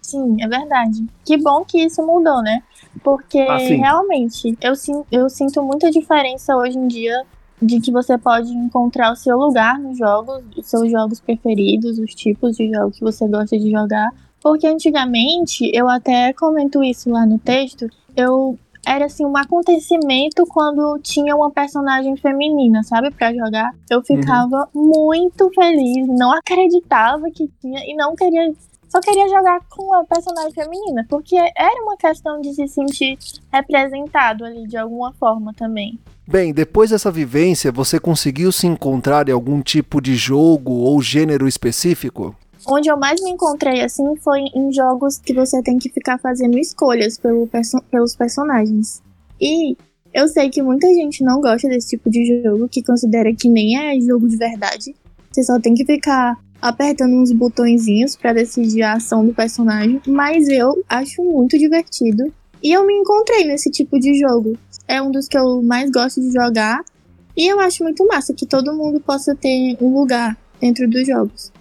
Sim, 0.00 0.42
é 0.42 0.48
verdade. 0.48 1.04
Que 1.26 1.36
bom 1.36 1.62
que 1.62 1.84
isso 1.84 2.00
mudou, 2.06 2.40
né? 2.40 2.62
Porque 3.04 3.38
ah, 3.40 3.58
realmente 3.58 4.56
eu, 4.62 4.72
eu 5.12 5.28
sinto 5.28 5.62
muita 5.62 5.90
diferença 5.90 6.56
hoje 6.56 6.78
em 6.78 6.88
dia 6.88 7.22
de 7.60 7.78
que 7.80 7.92
você 7.92 8.16
pode 8.16 8.50
encontrar 8.50 9.12
o 9.12 9.16
seu 9.16 9.36
lugar 9.36 9.78
nos 9.78 9.98
jogos, 9.98 10.42
os 10.56 10.66
seus 10.70 10.90
jogos 10.90 11.20
preferidos, 11.20 11.98
os 11.98 12.14
tipos 12.14 12.56
de 12.56 12.72
jogos 12.72 12.96
que 12.96 13.04
você 13.04 13.28
gosta 13.28 13.58
de 13.58 13.70
jogar. 13.70 14.08
Porque 14.40 14.66
antigamente, 14.66 15.70
eu 15.74 15.86
até 15.86 16.32
comento 16.32 16.82
isso 16.82 17.10
lá 17.10 17.26
no 17.26 17.38
texto, 17.38 17.90
eu 18.16 18.58
era 18.86 19.06
assim 19.06 19.26
um 19.26 19.36
acontecimento 19.36 20.46
quando 20.46 20.98
tinha 21.02 21.34
uma 21.34 21.50
personagem 21.50 22.16
feminina, 22.16 22.82
sabe, 22.84 23.10
para 23.10 23.34
jogar. 23.34 23.70
Eu 23.90 24.00
ficava 24.02 24.68
uhum. 24.72 25.04
muito 25.04 25.50
feliz, 25.52 26.06
não 26.06 26.32
acreditava 26.32 27.28
que 27.30 27.50
tinha 27.60 27.80
e 27.84 27.96
não 27.96 28.14
queria 28.14 28.52
só 28.88 29.00
queria 29.00 29.28
jogar 29.28 29.60
com 29.68 29.92
a 29.94 30.04
personagem 30.04 30.52
feminina, 30.52 31.04
porque 31.08 31.36
era 31.36 31.82
uma 31.82 31.96
questão 31.96 32.40
de 32.40 32.54
se 32.54 32.68
sentir 32.68 33.18
representado 33.52 34.44
ali 34.44 34.66
de 34.66 34.76
alguma 34.76 35.12
forma 35.14 35.52
também. 35.52 35.98
Bem, 36.26 36.52
depois 36.52 36.90
dessa 36.90 37.10
vivência, 37.10 37.70
você 37.70 38.00
conseguiu 38.00 38.50
se 38.50 38.66
encontrar 38.66 39.28
em 39.28 39.32
algum 39.32 39.60
tipo 39.60 40.00
de 40.00 40.14
jogo 40.14 40.72
ou 40.72 41.02
gênero 41.02 41.46
específico? 41.46 42.34
Onde 42.68 42.90
eu 42.90 42.96
mais 42.96 43.22
me 43.22 43.30
encontrei 43.30 43.80
assim 43.82 44.16
foi 44.16 44.40
em 44.52 44.72
jogos 44.72 45.18
que 45.18 45.32
você 45.32 45.62
tem 45.62 45.78
que 45.78 45.88
ficar 45.88 46.18
fazendo 46.18 46.58
escolhas 46.58 47.16
pelo 47.16 47.46
perso 47.46 47.80
pelos 47.90 48.16
personagens. 48.16 49.00
E 49.40 49.76
eu 50.12 50.26
sei 50.26 50.50
que 50.50 50.62
muita 50.62 50.88
gente 50.88 51.22
não 51.22 51.40
gosta 51.40 51.68
desse 51.68 51.90
tipo 51.90 52.10
de 52.10 52.42
jogo, 52.42 52.68
que 52.68 52.82
considera 52.82 53.32
que 53.32 53.48
nem 53.48 53.78
é 53.78 54.00
jogo 54.00 54.28
de 54.28 54.36
verdade. 54.36 54.96
Você 55.30 55.44
só 55.44 55.60
tem 55.60 55.74
que 55.74 55.84
ficar 55.84 56.36
apertando 56.60 57.14
uns 57.14 57.30
botõezinhos 57.30 58.16
para 58.16 58.32
decidir 58.32 58.82
a 58.82 58.94
ação 58.94 59.24
do 59.24 59.32
personagem, 59.32 60.00
mas 60.06 60.48
eu 60.48 60.82
acho 60.88 61.22
muito 61.22 61.56
divertido. 61.56 62.32
E 62.60 62.72
eu 62.72 62.84
me 62.84 62.94
encontrei 62.94 63.44
nesse 63.44 63.70
tipo 63.70 64.00
de 64.00 64.18
jogo. 64.18 64.58
É 64.88 65.00
um 65.00 65.12
dos 65.12 65.28
que 65.28 65.38
eu 65.38 65.62
mais 65.62 65.88
gosto 65.90 66.20
de 66.20 66.32
jogar. 66.32 66.82
E 67.36 67.52
eu 67.52 67.60
acho 67.60 67.84
muito 67.84 68.04
massa 68.08 68.34
que 68.34 68.46
todo 68.46 68.74
mundo 68.74 68.98
possa 68.98 69.36
ter 69.36 69.76
um 69.80 69.94
lugar 69.94 70.36
dentro 70.60 70.88
dos 70.88 71.06
jogos. 71.06 71.52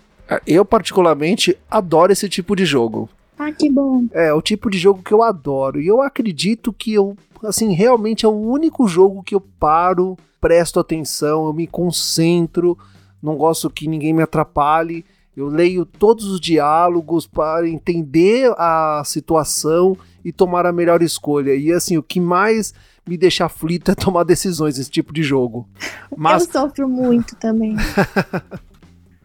Eu, 0.46 0.66
particularmente, 0.66 1.58
adoro 1.70 2.12
esse 2.12 2.28
tipo 2.28 2.56
de 2.56 2.66
jogo. 2.66 3.10
Ah, 3.38 3.52
que 3.52 3.70
bom. 3.70 4.06
É, 4.12 4.34
o 4.34 4.42
tipo 4.42 4.70
de 4.70 4.78
jogo 4.78 5.04
que 5.04 5.14
eu 5.14 5.22
adoro. 5.22 5.82
E 5.82 5.88
eu 5.88 6.02
acredito 6.02 6.72
que 6.74 6.94
eu, 6.94 7.18
assim, 7.44 7.74
realmente 7.74 8.26
é 8.26 8.30
o 8.30 8.32
único 8.32 8.88
jogo 8.88 9.24
que 9.24 9.36
eu 9.36 9.42
paro, 9.42 10.18
presto 10.40 10.80
atenção, 10.80 11.46
eu 11.46 11.54
me 11.54 11.68
concentro 11.68 12.78
não 13.26 13.36
gosto 13.36 13.72
que 13.72 13.88
ninguém 13.88 14.14
me 14.14 14.22
atrapalhe. 14.22 15.04
Eu 15.36 15.48
leio 15.48 15.86
todos 15.86 16.26
os 16.26 16.40
diálogos 16.40 17.26
para 17.26 17.68
entender 17.68 18.54
a 18.58 19.02
situação 19.04 19.98
e 20.24 20.32
tomar 20.32 20.66
a 20.66 20.72
melhor 20.72 21.02
escolha. 21.02 21.56
E 21.56 21.74
assim, 21.74 21.98
o 21.98 22.04
que 22.04 22.22
mais 22.22 22.74
me 23.06 23.18
deixa 23.18 23.46
aflito 23.46 23.92
é 23.92 23.96
tomar 23.96 24.24
decisões 24.24 24.78
nesse 24.78 24.92
tipo 24.92 25.12
de 25.12 25.24
jogo. 25.24 25.68
Mas... 26.16 26.46
Eu 26.46 26.52
sofro 26.52 26.88
muito 26.88 27.36
também. 27.36 27.76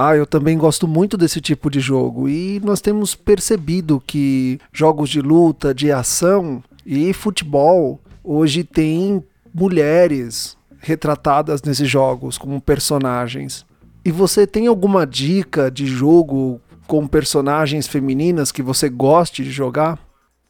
ah, 0.02 0.16
eu 0.16 0.24
também 0.24 0.56
gosto 0.56 0.88
muito 0.88 1.14
desse 1.14 1.42
tipo 1.42 1.68
de 1.68 1.78
jogo. 1.78 2.26
E 2.26 2.58
nós 2.64 2.80
temos 2.80 3.14
percebido 3.14 4.00
que 4.00 4.58
jogos 4.72 5.10
de 5.10 5.20
luta, 5.20 5.74
de 5.74 5.92
ação 5.92 6.64
e 6.86 7.12
futebol 7.12 8.00
hoje 8.24 8.64
tem 8.64 9.22
mulheres 9.52 10.56
retratadas 10.78 11.60
nesses 11.60 11.86
jogos 11.86 12.38
como 12.38 12.62
personagens. 12.62 13.66
E 14.02 14.10
você 14.10 14.46
tem 14.46 14.68
alguma 14.68 15.06
dica 15.06 15.70
de 15.70 15.84
jogo 15.84 16.58
com 16.86 17.06
personagens 17.06 17.86
femininas 17.86 18.50
que 18.50 18.62
você 18.62 18.88
goste 18.88 19.44
de 19.44 19.50
jogar? 19.50 19.98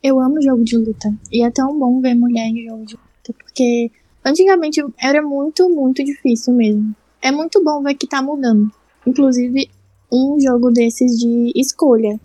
Eu 0.00 0.20
amo 0.20 0.40
jogo 0.40 0.62
de 0.62 0.76
luta. 0.76 1.12
E 1.32 1.44
é 1.44 1.50
tão 1.50 1.76
bom 1.76 2.00
ver 2.00 2.14
mulher 2.14 2.46
em 2.46 2.68
jogo 2.68 2.86
de 2.86 2.94
luta, 2.94 3.34
porque 3.44 3.90
antigamente 4.24 4.80
era 4.96 5.20
muito, 5.20 5.68
muito 5.68 6.04
difícil 6.04 6.54
mesmo. 6.54 6.94
É 7.20 7.32
muito 7.32 7.60
bom 7.64 7.82
ver 7.82 7.94
que 7.94 8.06
tá 8.06 8.22
mudando. 8.22 8.70
Inclusive, 9.10 9.68
um 10.10 10.38
jogo 10.40 10.70
desses 10.70 11.18
de 11.18 11.52
escolha, 11.54 12.18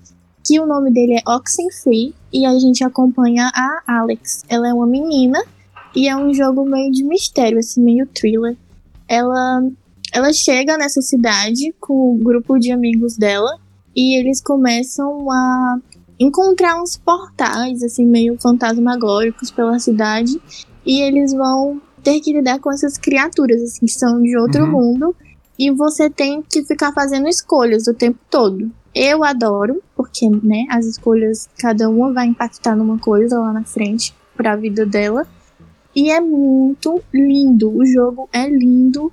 que 0.46 0.60
o 0.60 0.66
nome 0.66 0.92
dele 0.92 1.16
é 1.16 1.30
Oxenfree, 1.30 2.14
e 2.32 2.46
a 2.46 2.58
gente 2.60 2.84
acompanha 2.84 3.52
a 3.54 4.00
Alex. 4.00 4.44
Ela 4.48 4.70
é 4.70 4.74
uma 4.74 4.88
menina, 4.88 5.44
e 5.96 6.08
é 6.08 6.16
um 6.16 6.34
jogo 6.34 6.66
meio 6.66 6.92
de 6.92 7.04
mistério, 7.04 7.58
assim, 7.58 7.82
meio 7.82 8.06
thriller. 8.08 8.58
Ela 9.08 9.62
ela 10.14 10.32
chega 10.32 10.78
nessa 10.78 11.02
cidade 11.02 11.76
com 11.80 12.16
o 12.16 12.18
grupo 12.18 12.58
de 12.58 12.72
amigos 12.72 13.18
dela 13.18 13.60
e 13.94 14.18
eles 14.18 14.42
começam 14.42 15.30
a 15.30 15.78
encontrar 16.18 16.82
uns 16.82 16.96
portais, 16.96 17.84
assim, 17.84 18.06
meio 18.06 18.38
fantasmagóricos 18.40 19.52
pela 19.52 19.78
cidade. 19.78 20.40
E 20.86 21.02
eles 21.02 21.34
vão 21.34 21.82
ter 22.02 22.22
que 22.22 22.32
lidar 22.32 22.60
com 22.60 22.72
essas 22.72 22.98
criaturas, 22.98 23.62
assim, 23.62 23.86
que 23.86 23.92
são 23.92 24.22
de 24.22 24.38
outro 24.38 24.64
uhum. 24.64 24.72
mundo. 24.72 25.16
E 25.58 25.72
você 25.72 26.10
tem 26.10 26.42
que 26.42 26.64
ficar 26.64 26.92
fazendo 26.92 27.28
escolhas 27.28 27.88
o 27.88 27.94
tempo 27.94 28.20
todo. 28.30 28.72
Eu 28.94 29.24
adoro, 29.24 29.82
porque, 29.96 30.30
né, 30.30 30.66
as 30.70 30.86
escolhas, 30.86 31.50
cada 31.58 31.90
uma 31.90 32.14
vai 32.14 32.28
impactar 32.28 32.76
numa 32.76 32.98
coisa 32.98 33.40
lá 33.40 33.52
na 33.52 33.64
frente 33.64 34.14
pra 34.36 34.56
vida 34.56 34.86
dela. 34.86 35.26
E 35.96 36.12
é 36.12 36.20
muito 36.20 37.02
lindo. 37.14 37.70
O 37.70 37.86
jogo 37.86 38.30
é 38.32 38.48
lindo. 38.50 39.12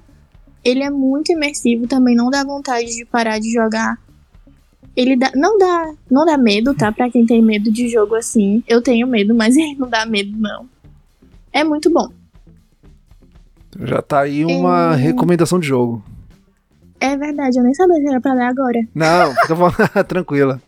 Ele 0.65 0.83
é 0.83 0.91
muito 0.91 1.33
imersivo, 1.33 1.87
também 1.87 2.15
não 2.15 2.31
dá 2.31 2.45
vontade 2.45 2.95
de 2.97 3.05
parar 3.05 3.39
de 3.41 3.53
jogar. 3.53 3.99
Ele 4.95 5.17
dá, 5.17 5.33
não 5.35 5.59
dá, 5.59 5.95
não 6.11 6.25
dá 6.25 6.37
medo, 6.37 6.75
tá? 6.75 6.93
Para 6.93 7.11
quem 7.11 7.27
tem 7.27 7.43
medo 7.43 7.73
de 7.73 7.89
jogo 7.89 8.15
assim. 8.15 8.63
Eu 8.69 8.81
tenho 8.81 9.07
medo, 9.07 9.35
mas 9.35 9.57
ele 9.59 9.75
não 9.75 9.89
dá 9.89 10.07
medo 10.07 10.37
não. 10.39 10.69
É 11.53 11.65
muito 11.65 11.91
bom. 11.91 12.09
Já 13.81 14.03
tá 14.03 14.21
aí 14.21 14.45
uma 14.45 14.93
é... 14.95 14.97
recomendação 14.97 15.59
de 15.59 15.67
jogo. 15.67 16.03
É 17.03 17.17
verdade, 17.17 17.59
eu 17.59 17.65
nem 17.65 17.75
sabia 17.75 17.97
se 17.97 18.09
era 18.09 18.21
pra 18.21 18.33
ler 18.33 18.45
agora. 18.45 18.79
Não, 18.95 19.35
fica 19.35 20.05
tranquila. 20.07 20.63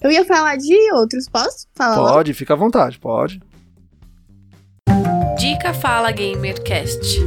Eu 0.00 0.10
ia 0.10 0.24
falar 0.24 0.56
de 0.56 0.74
outros, 0.94 1.28
posso 1.28 1.68
falar? 1.76 1.94
Pode, 1.94 2.30
logo? 2.30 2.34
fica 2.34 2.54
à 2.54 2.56
vontade, 2.56 2.98
pode. 2.98 3.40
Dica 5.38 5.72
Fala 5.74 6.10
Gamercast. 6.10 7.20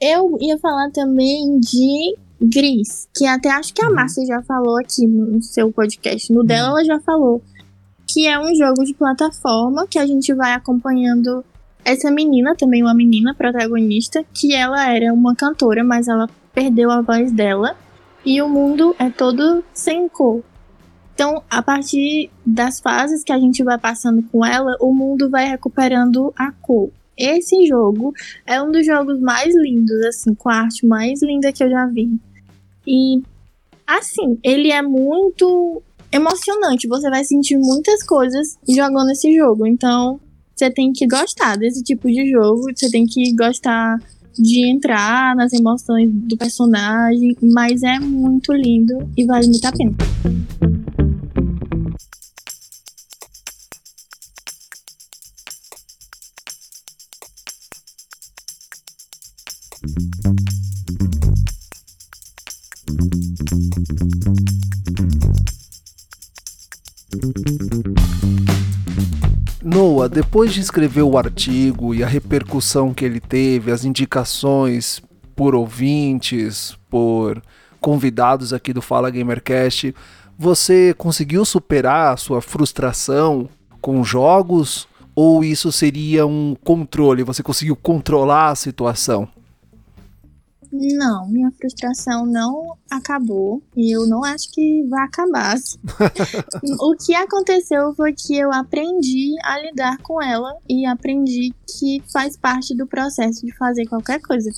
Eu 0.00 0.38
ia 0.40 0.56
falar 0.56 0.90
também 0.92 1.60
de 1.60 2.16
Gris, 2.40 3.06
que 3.14 3.26
até 3.26 3.50
acho 3.50 3.74
que 3.74 3.84
a 3.84 3.88
uhum. 3.88 3.94
Márcia 3.94 4.24
já 4.24 4.42
falou 4.42 4.78
aqui 4.78 5.06
no 5.06 5.42
seu 5.42 5.70
podcast. 5.70 6.32
No 6.32 6.42
dela, 6.42 6.68
ela 6.68 6.82
já 6.82 6.98
falou. 7.00 7.42
Que 8.08 8.26
é 8.26 8.38
um 8.38 8.54
jogo 8.54 8.86
de 8.86 8.94
plataforma 8.94 9.86
que 9.86 9.98
a 9.98 10.06
gente 10.06 10.32
vai 10.32 10.54
acompanhando 10.54 11.44
essa 11.86 12.10
menina, 12.10 12.56
também 12.56 12.82
uma 12.82 12.92
menina 12.92 13.32
protagonista, 13.32 14.24
que 14.34 14.52
ela 14.52 14.92
era 14.92 15.14
uma 15.14 15.36
cantora, 15.36 15.84
mas 15.84 16.08
ela 16.08 16.28
perdeu 16.52 16.90
a 16.90 17.00
voz 17.00 17.30
dela. 17.30 17.76
E 18.24 18.42
o 18.42 18.48
mundo 18.48 18.96
é 18.98 19.08
todo 19.08 19.62
sem 19.72 20.08
cor. 20.08 20.42
Então, 21.14 21.44
a 21.48 21.62
partir 21.62 22.28
das 22.44 22.80
fases 22.80 23.22
que 23.22 23.32
a 23.32 23.38
gente 23.38 23.62
vai 23.62 23.78
passando 23.78 24.20
com 24.32 24.44
ela, 24.44 24.76
o 24.80 24.92
mundo 24.92 25.30
vai 25.30 25.48
recuperando 25.48 26.34
a 26.36 26.50
cor. 26.50 26.90
Esse 27.16 27.64
jogo 27.68 28.12
é 28.44 28.60
um 28.60 28.72
dos 28.72 28.84
jogos 28.84 29.20
mais 29.20 29.54
lindos, 29.54 30.04
assim, 30.06 30.34
com 30.34 30.48
a 30.48 30.56
arte 30.56 30.84
mais 30.84 31.22
linda 31.22 31.52
que 31.52 31.62
eu 31.62 31.70
já 31.70 31.86
vi. 31.86 32.10
E, 32.84 33.22
assim, 33.86 34.40
ele 34.42 34.72
é 34.72 34.82
muito 34.82 35.80
emocionante. 36.10 36.88
Você 36.88 37.08
vai 37.08 37.22
sentir 37.22 37.56
muitas 37.56 38.02
coisas 38.02 38.58
jogando 38.68 39.12
esse 39.12 39.32
jogo. 39.36 39.66
Então, 39.68 40.20
você 40.56 40.70
tem 40.70 40.90
que 40.90 41.06
gostar 41.06 41.56
desse 41.58 41.82
tipo 41.82 42.08
de 42.08 42.30
jogo. 42.30 42.72
Você 42.74 42.90
tem 42.90 43.04
que 43.04 43.34
gostar 43.34 43.98
de 44.38 44.66
entrar 44.66 45.36
nas 45.36 45.52
emoções 45.52 46.10
do 46.10 46.36
personagem. 46.36 47.36
Mas 47.42 47.82
é 47.82 47.98
muito 47.98 48.52
lindo 48.52 49.08
e 49.16 49.26
vale 49.26 49.46
muito 49.48 49.66
a 49.66 49.72
pena. 49.72 50.65
Depois 70.08 70.52
de 70.52 70.60
escrever 70.60 71.02
o 71.02 71.16
artigo 71.16 71.94
e 71.94 72.02
a 72.02 72.06
repercussão 72.06 72.92
que 72.92 73.04
ele 73.04 73.20
teve, 73.20 73.70
as 73.70 73.84
indicações 73.84 75.02
por 75.34 75.54
ouvintes, 75.54 76.76
por 76.88 77.42
convidados 77.80 78.52
aqui 78.52 78.72
do 78.72 78.82
Fala 78.82 79.10
Gamercast, 79.10 79.94
você 80.38 80.94
conseguiu 80.96 81.44
superar 81.44 82.14
a 82.14 82.16
sua 82.16 82.40
frustração 82.40 83.48
com 83.80 84.02
jogos 84.02 84.88
ou 85.14 85.42
isso 85.42 85.72
seria 85.72 86.26
um 86.26 86.54
controle? 86.62 87.22
Você 87.22 87.42
conseguiu 87.42 87.76
controlar 87.76 88.50
a 88.50 88.54
situação? 88.54 89.28
Não, 90.78 91.28
minha 91.28 91.50
frustração 91.52 92.26
não 92.26 92.76
acabou 92.90 93.62
e 93.74 93.94
eu 93.94 94.06
não 94.06 94.22
acho 94.24 94.50
que 94.52 94.84
vai 94.88 95.04
acabar. 95.04 95.56
o 96.80 96.94
que 96.96 97.14
aconteceu 97.14 97.94
foi 97.94 98.12
que 98.12 98.36
eu 98.36 98.52
aprendi 98.52 99.34
a 99.42 99.58
lidar 99.58 99.98
com 99.98 100.20
ela 100.20 100.54
e 100.68 100.84
aprendi 100.84 101.54
que 101.78 102.02
faz 102.12 102.36
parte 102.36 102.76
do 102.76 102.86
processo 102.86 103.44
de 103.44 103.56
fazer 103.56 103.86
qualquer 103.86 104.20
coisa. 104.20 104.50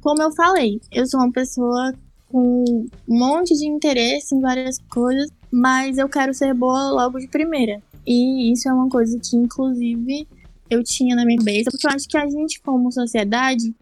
Como 0.00 0.20
eu 0.22 0.32
falei, 0.32 0.80
eu 0.90 1.06
sou 1.06 1.20
uma 1.20 1.32
pessoa 1.32 1.94
com 2.28 2.64
um 3.08 3.18
monte 3.18 3.56
de 3.56 3.66
interesse 3.66 4.34
em 4.34 4.40
várias 4.40 4.78
coisas, 4.90 5.30
mas 5.50 5.98
eu 5.98 6.08
quero 6.08 6.32
ser 6.32 6.54
boa 6.54 6.90
logo 6.90 7.18
de 7.18 7.28
primeira. 7.28 7.82
E 8.06 8.52
isso 8.52 8.68
é 8.68 8.72
uma 8.72 8.88
coisa 8.88 9.18
que, 9.18 9.36
inclusive, 9.36 10.26
eu 10.70 10.82
tinha 10.82 11.16
na 11.16 11.24
minha 11.24 11.38
cabeça, 11.38 11.70
porque 11.70 11.86
eu 11.86 11.90
acho 11.90 12.08
que 12.08 12.16
a 12.16 12.28
gente, 12.28 12.60
como 12.62 12.90
sociedade, 12.92 13.74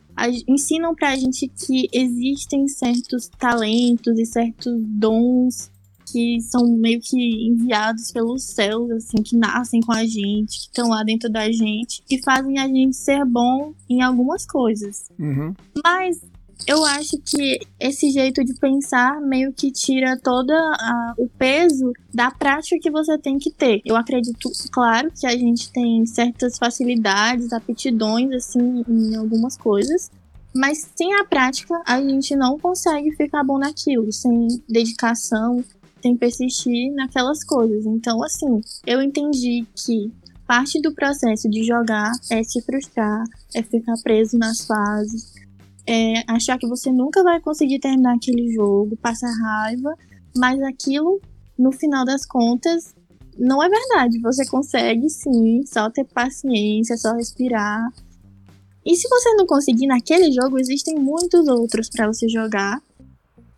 ensinam 0.47 0.95
pra 0.95 1.17
gente 1.17 1.49
que 1.49 1.89
existem 1.93 2.67
certos 2.69 3.29
talentos 3.39 4.19
e 4.19 4.27
certos 4.27 4.75
dons 4.81 5.71
que 6.13 6.41
são 6.41 6.67
meio 6.67 7.01
que 7.01 7.47
enviados 7.47 8.11
pelos 8.11 8.45
céus, 8.45 8.91
assim, 8.91 9.23
que 9.23 9.37
nascem 9.37 9.81
com 9.81 9.93
a 9.93 10.05
gente, 10.05 10.61
que 10.61 10.67
estão 10.67 10.89
lá 10.89 11.03
dentro 11.03 11.31
da 11.31 11.51
gente, 11.53 12.03
que 12.09 12.23
fazem 12.23 12.59
a 12.59 12.67
gente 12.67 12.97
ser 12.97 13.25
bom 13.25 13.75
em 13.89 14.03
algumas 14.03 14.47
coisas. 14.47 15.11
Uhum. 15.19 15.55
Mas 15.85 16.23
eu 16.67 16.85
acho 16.85 17.19
que 17.25 17.61
esse 17.79 18.11
jeito 18.11 18.45
de 18.45 18.55
pensar 18.55 19.21
meio 19.21 19.53
que 19.53 19.71
tira 19.71 20.19
todo 20.19 20.53
o 21.17 21.29
peso 21.39 21.93
da 22.13 22.31
prática 22.31 22.79
que 22.81 22.91
você 22.91 23.17
tem 23.19 23.39
que 23.39 23.51
ter. 23.51 23.81
Eu 23.85 23.97
acredito, 23.97 24.51
claro, 24.71 25.11
que 25.19 25.27
a 25.27 25.37
gente 25.37 25.71
tem 25.71 26.05
certas 26.07 26.59
facilidades, 26.59 27.53
aptidões, 27.53 28.33
assim, 28.33 28.85
em 28.89 29.17
algumas 29.17 29.57
coisas. 29.57 30.11
Mas 30.55 30.89
sem 30.97 31.15
a 31.15 31.25
prática, 31.25 31.81
a 31.87 32.01
gente 32.01 32.35
não 32.35 32.59
consegue 32.59 33.15
ficar 33.15 33.45
bom 33.45 33.59
naquilo, 33.59 34.11
sem 34.13 34.49
dedicação, 34.69 35.65
sem 36.03 36.17
persistir 36.17 36.93
naquelas 36.95 37.45
coisas. 37.45 37.87
Então, 37.87 38.23
assim, 38.23 38.61
eu 38.87 39.01
entendi 39.01 39.67
que 39.75 40.13
parte 40.47 40.81
do 40.81 40.95
processo 40.95 41.49
de 41.49 41.63
jogar 41.65 42.11
é 42.31 42.43
se 42.43 42.63
frustrar, 42.63 43.23
é 43.55 43.63
ficar 43.63 43.95
preso 44.03 44.39
nas 44.39 44.67
fases, 44.67 45.33
é, 45.89 46.23
achar 46.29 46.59
que 46.59 46.69
você 46.69 46.93
nunca 46.93 47.23
vai 47.23 47.41
conseguir 47.41 47.79
terminar 47.79 48.15
aquele 48.15 48.53
jogo, 48.53 48.95
passar 48.99 49.33
raiva, 49.33 49.95
mas 50.37 50.61
aquilo, 50.63 51.19
no 51.59 51.73
final 51.73 52.05
das 52.05 52.27
contas, 52.27 52.95
não 53.39 53.63
é 53.63 53.71
verdade. 53.71 54.21
Você 54.21 54.47
consegue 54.47 55.09
sim, 55.09 55.65
só 55.65 55.89
ter 55.89 56.05
paciência, 56.05 56.95
só 56.99 57.15
respirar. 57.15 57.89
E 58.85 58.97
se 58.97 59.09
você 59.09 59.35
não 59.35 59.47
conseguir 59.47 59.87
naquele 59.87 60.31
jogo, 60.31 60.59
existem 60.59 60.95
muitos 60.95 61.49
outros 61.49 61.89
para 61.89 62.07
você 62.07 62.29
jogar. 62.29 62.83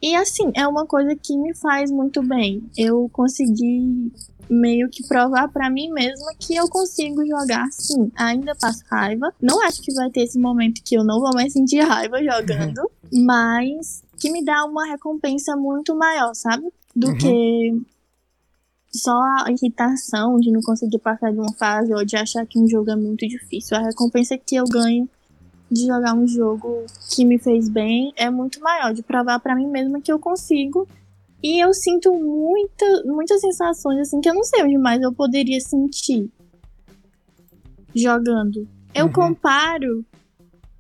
E 0.01 0.15
assim, 0.15 0.53
é 0.55 0.67
uma 0.69 0.87
coisa 0.87 1.17
que 1.17 1.37
me 1.37 1.53
faz 1.57 1.91
muito 1.91 2.23
bem. 2.23 2.63
Eu 2.79 3.09
consegui 3.13 4.13
meio 4.51 4.91
que 4.91 5.07
provar 5.07 5.49
para 5.49 5.71
mim 5.71 5.91
mesma 5.91 6.33
que 6.39 6.57
eu 6.57 6.69
consigo 6.69 7.25
jogar 7.25 7.69
sim. 7.71 8.11
Ainda 8.17 8.55
passo 8.57 8.83
raiva. 8.91 9.33
Não 9.41 9.65
acho 9.65 9.81
que 9.81 9.95
vai 9.95 10.11
ter 10.11 10.23
esse 10.23 10.39
momento 10.39 10.83
que 10.83 10.97
eu 10.97 11.05
não 11.05 11.21
vou 11.21 11.31
mais 11.33 11.53
sentir 11.53 11.81
raiva 11.81 12.19
jogando, 12.25 12.91
mas 13.13 14.03
que 14.19 14.31
me 14.31 14.45
dá 14.45 14.65
uma 14.65 14.87
recompensa 14.87 15.57
muito 15.57 15.95
maior, 15.95 16.35
sabe? 16.35 16.69
Do 16.95 17.09
uhum. 17.09 17.19
que 17.19 17.83
só 18.93 19.13
a 19.13 19.47
irritação 19.51 20.39
de 20.41 20.51
não 20.51 20.61
conseguir 20.61 20.99
passar 20.99 21.33
de 21.33 21.39
uma 21.39 21.53
fase 21.55 21.95
ou 21.95 22.05
de 22.05 22.17
achar 22.17 22.45
que 22.45 22.59
um 22.59 22.69
jogo 22.69 22.91
é 22.91 22.97
muito 22.97 23.27
difícil. 23.27 23.77
A 23.77 23.83
recompensa 23.83 24.37
que 24.37 24.57
eu 24.57 24.65
ganho 24.65 25.09
de 25.71 25.87
jogar 25.87 26.15
um 26.15 26.27
jogo 26.27 26.85
que 27.15 27.25
me 27.25 27.39
fez 27.39 27.69
bem 27.69 28.13
é 28.17 28.29
muito 28.29 28.61
maior, 28.61 28.93
de 28.93 29.03
provar 29.03 29.39
para 29.39 29.55
mim 29.55 29.69
mesma 29.69 30.01
que 30.01 30.11
eu 30.11 30.19
consigo 30.19 30.89
e 31.43 31.63
eu 31.63 31.73
sinto 31.73 32.13
muita, 32.13 33.03
muitas 33.05 33.41
sensações 33.41 34.01
assim 34.01 34.21
que 34.21 34.29
eu 34.29 34.35
não 34.35 34.45
sei 34.45 34.63
onde 34.63 34.77
mais 34.79 35.01
eu 35.01 35.13
poderia 35.13 35.61
sentir 35.61 36.31
jogando. 37.95 38.69
Eu 38.95 39.07
uhum. 39.07 39.13
comparo 39.13 40.05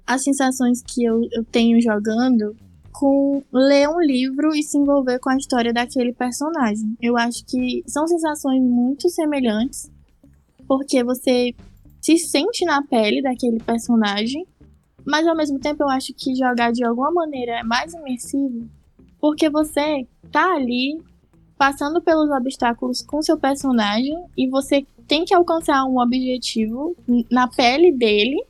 as 0.07 0.23
sensações 0.25 0.83
que 0.83 1.05
eu, 1.05 1.20
eu 1.33 1.44
tenho 1.44 1.81
jogando 1.81 2.57
com 2.92 3.42
ler 3.53 3.88
um 3.88 4.01
livro 4.01 4.55
e 4.55 4.62
se 4.62 4.77
envolver 4.77 5.18
com 5.20 5.31
a 5.31 5.37
história 5.37 5.73
daquele 5.73 6.12
personagem. 6.12 6.96
Eu 7.01 7.16
acho 7.16 7.44
que 7.46 7.83
são 7.87 8.07
sensações 8.07 8.62
muito 8.62 9.09
semelhantes, 9.09 9.90
porque 10.66 11.03
você 11.03 11.55
se 12.01 12.18
sente 12.18 12.64
na 12.64 12.83
pele 12.83 13.23
daquele 13.23 13.59
personagem, 13.61 14.44
mas 15.07 15.27
ao 15.27 15.37
mesmo 15.37 15.59
tempo 15.59 15.83
eu 15.83 15.88
acho 15.88 16.12
que 16.14 16.35
jogar 16.35 16.73
de 16.73 16.85
alguma 16.85 17.11
maneira 17.11 17.61
é 17.61 17.62
mais 17.62 17.94
imersivo, 17.94 18.68
porque 19.20 19.49
você 19.49 20.07
tá 20.31 20.55
ali 20.55 21.01
passando 21.59 22.01
pelos 22.01 22.31
obstáculos 22.31 23.03
com 23.03 23.21
seu 23.21 23.38
personagem 23.38 24.16
e 24.37 24.49
você 24.49 24.87
tem 25.07 25.25
que 25.25 25.35
alcançar 25.35 25.85
um 25.85 25.99
objetivo 26.01 26.97
na 27.31 27.49
pele 27.49 27.93
dele. 27.93 28.43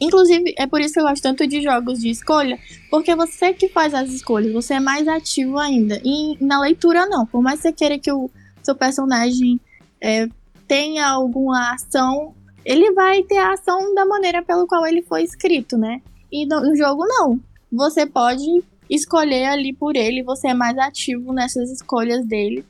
Inclusive, 0.00 0.54
é 0.56 0.66
por 0.66 0.80
isso 0.80 0.94
que 0.94 1.00
eu 1.00 1.04
gosto 1.04 1.22
tanto 1.22 1.46
de 1.46 1.60
jogos 1.60 1.98
de 1.98 2.08
escolha, 2.08 2.58
porque 2.88 3.14
você 3.16 3.52
que 3.52 3.68
faz 3.68 3.92
as 3.92 4.10
escolhas, 4.10 4.52
você 4.52 4.74
é 4.74 4.80
mais 4.80 5.08
ativo 5.08 5.58
ainda. 5.58 6.00
E 6.04 6.42
na 6.42 6.60
leitura, 6.60 7.04
não. 7.06 7.26
Por 7.26 7.42
mais 7.42 7.56
que 7.56 7.68
você 7.68 7.72
queira 7.72 7.98
que 7.98 8.12
o 8.12 8.30
seu 8.62 8.76
personagem 8.76 9.60
é, 10.00 10.28
tenha 10.68 11.08
alguma 11.08 11.72
ação, 11.72 12.34
ele 12.64 12.92
vai 12.92 13.22
ter 13.24 13.38
a 13.38 13.54
ação 13.54 13.94
da 13.94 14.06
maneira 14.06 14.42
pelo 14.42 14.66
qual 14.66 14.86
ele 14.86 15.02
foi 15.02 15.24
escrito, 15.24 15.76
né? 15.76 16.00
E 16.30 16.46
no 16.46 16.76
jogo, 16.76 17.04
não. 17.06 17.40
Você 17.72 18.06
pode 18.06 18.62
escolher 18.88 19.46
ali 19.46 19.72
por 19.72 19.96
ele, 19.96 20.22
você 20.22 20.48
é 20.48 20.54
mais 20.54 20.76
ativo 20.78 21.32
nessas 21.32 21.70
escolhas 21.70 22.24
dele. 22.26 22.64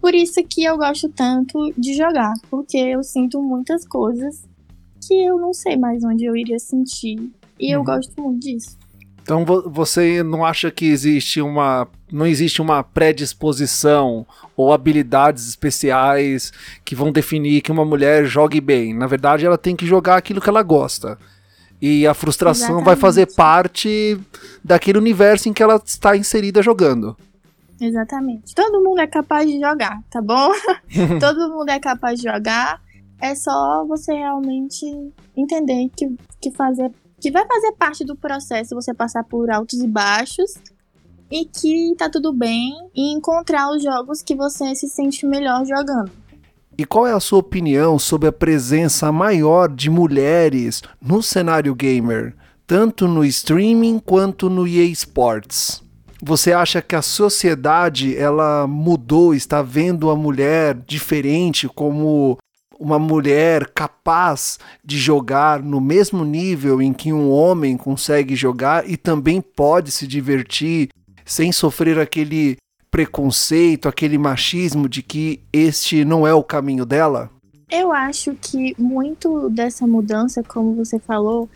Por 0.00 0.14
isso 0.14 0.42
que 0.44 0.64
eu 0.64 0.78
gosto 0.78 1.08
tanto 1.10 1.72
de 1.76 1.94
jogar, 1.94 2.32
porque 2.50 2.78
eu 2.78 3.02
sinto 3.02 3.42
muitas 3.42 3.86
coisas 3.86 4.42
que 5.06 5.14
eu 5.14 5.38
não 5.38 5.52
sei 5.52 5.76
mais 5.76 6.02
onde 6.04 6.24
eu 6.24 6.36
iria 6.36 6.58
sentir. 6.58 7.30
E 7.58 7.74
eu 7.74 7.80
uhum. 7.80 7.84
gosto 7.84 8.22
muito 8.22 8.40
disso. 8.40 8.78
Então 9.22 9.44
você 9.44 10.22
não 10.22 10.44
acha 10.44 10.70
que 10.70 10.86
existe 10.86 11.40
uma 11.40 11.86
não 12.10 12.26
existe 12.26 12.60
uma 12.60 12.82
predisposição 12.82 14.26
ou 14.56 14.72
habilidades 14.72 15.48
especiais 15.48 16.52
que 16.84 16.96
vão 16.96 17.12
definir 17.12 17.60
que 17.60 17.70
uma 17.70 17.84
mulher 17.84 18.24
jogue 18.24 18.60
bem. 18.60 18.92
Na 18.92 19.06
verdade, 19.06 19.46
ela 19.46 19.56
tem 19.56 19.76
que 19.76 19.86
jogar 19.86 20.16
aquilo 20.16 20.40
que 20.40 20.48
ela 20.48 20.62
gosta. 20.62 21.16
E 21.80 22.06
a 22.06 22.12
frustração 22.12 22.66
Exatamente. 22.66 22.84
vai 22.84 22.96
fazer 22.96 23.34
parte 23.34 24.20
daquele 24.62 24.98
universo 24.98 25.48
em 25.48 25.52
que 25.52 25.62
ela 25.62 25.80
está 25.84 26.16
inserida 26.16 26.62
jogando. 26.62 27.16
Exatamente. 27.80 28.54
Todo 28.54 28.82
mundo 28.82 29.00
é 29.00 29.06
capaz 29.06 29.48
de 29.48 29.58
jogar, 29.58 30.02
tá 30.10 30.20
bom? 30.20 30.50
Todo 31.18 31.50
mundo 31.50 31.70
é 31.70 31.80
capaz 31.80 32.20
de 32.20 32.30
jogar. 32.30 32.80
É 33.18 33.34
só 33.34 33.84
você 33.86 34.12
realmente 34.12 34.84
entender 35.36 35.88
que, 35.96 36.14
que, 36.40 36.50
fazer, 36.50 36.92
que 37.18 37.30
vai 37.30 37.46
fazer 37.46 37.72
parte 37.72 38.04
do 38.04 38.14
processo 38.14 38.74
você 38.74 38.92
passar 38.92 39.24
por 39.24 39.50
altos 39.50 39.80
e 39.80 39.86
baixos 39.86 40.54
e 41.30 41.44
que 41.44 41.94
tá 41.96 42.10
tudo 42.10 42.32
bem 42.32 42.72
e 42.94 43.14
encontrar 43.14 43.70
os 43.70 43.82
jogos 43.82 44.20
que 44.20 44.34
você 44.34 44.74
se 44.74 44.88
sente 44.88 45.24
melhor 45.24 45.64
jogando. 45.64 46.10
E 46.78 46.84
qual 46.84 47.06
é 47.06 47.12
a 47.12 47.20
sua 47.20 47.40
opinião 47.40 47.98
sobre 47.98 48.28
a 48.28 48.32
presença 48.32 49.12
maior 49.12 49.68
de 49.68 49.90
mulheres 49.90 50.82
no 51.00 51.22
cenário 51.22 51.74
gamer, 51.74 52.34
tanto 52.66 53.06
no 53.06 53.24
streaming 53.24 53.98
quanto 53.98 54.48
no 54.48 54.66
EA 54.66 54.84
Sports? 54.86 55.82
Você 56.22 56.52
acha 56.52 56.82
que 56.82 56.94
a 56.94 57.02
sociedade 57.02 58.16
ela 58.16 58.66
mudou, 58.66 59.34
está 59.34 59.62
vendo 59.62 60.10
a 60.10 60.16
mulher 60.16 60.74
diferente 60.86 61.66
como 61.68 62.38
uma 62.78 62.98
mulher 62.98 63.70
capaz 63.74 64.58
de 64.82 64.96
jogar 64.98 65.62
no 65.62 65.80
mesmo 65.80 66.24
nível 66.24 66.80
em 66.80 66.94
que 66.94 67.12
um 67.12 67.30
homem 67.30 67.76
consegue 67.76 68.34
jogar 68.34 68.88
e 68.88 68.96
também 68.96 69.40
pode 69.40 69.90
se 69.90 70.06
divertir 70.06 70.88
sem 71.26 71.52
sofrer 71.52 71.98
aquele 71.98 72.56
preconceito, 72.90 73.88
aquele 73.88 74.18
machismo 74.18 74.88
de 74.88 75.02
que 75.02 75.40
este 75.52 76.04
não 76.04 76.26
é 76.26 76.34
o 76.34 76.42
caminho 76.42 76.84
dela? 76.84 77.30
Eu 77.70 77.92
acho 77.92 78.34
que 78.34 78.74
muito 78.76 79.48
dessa 79.48 79.86
mudança, 79.86 80.42
como 80.42 80.74
você 80.74 80.98
falou, 80.98 81.48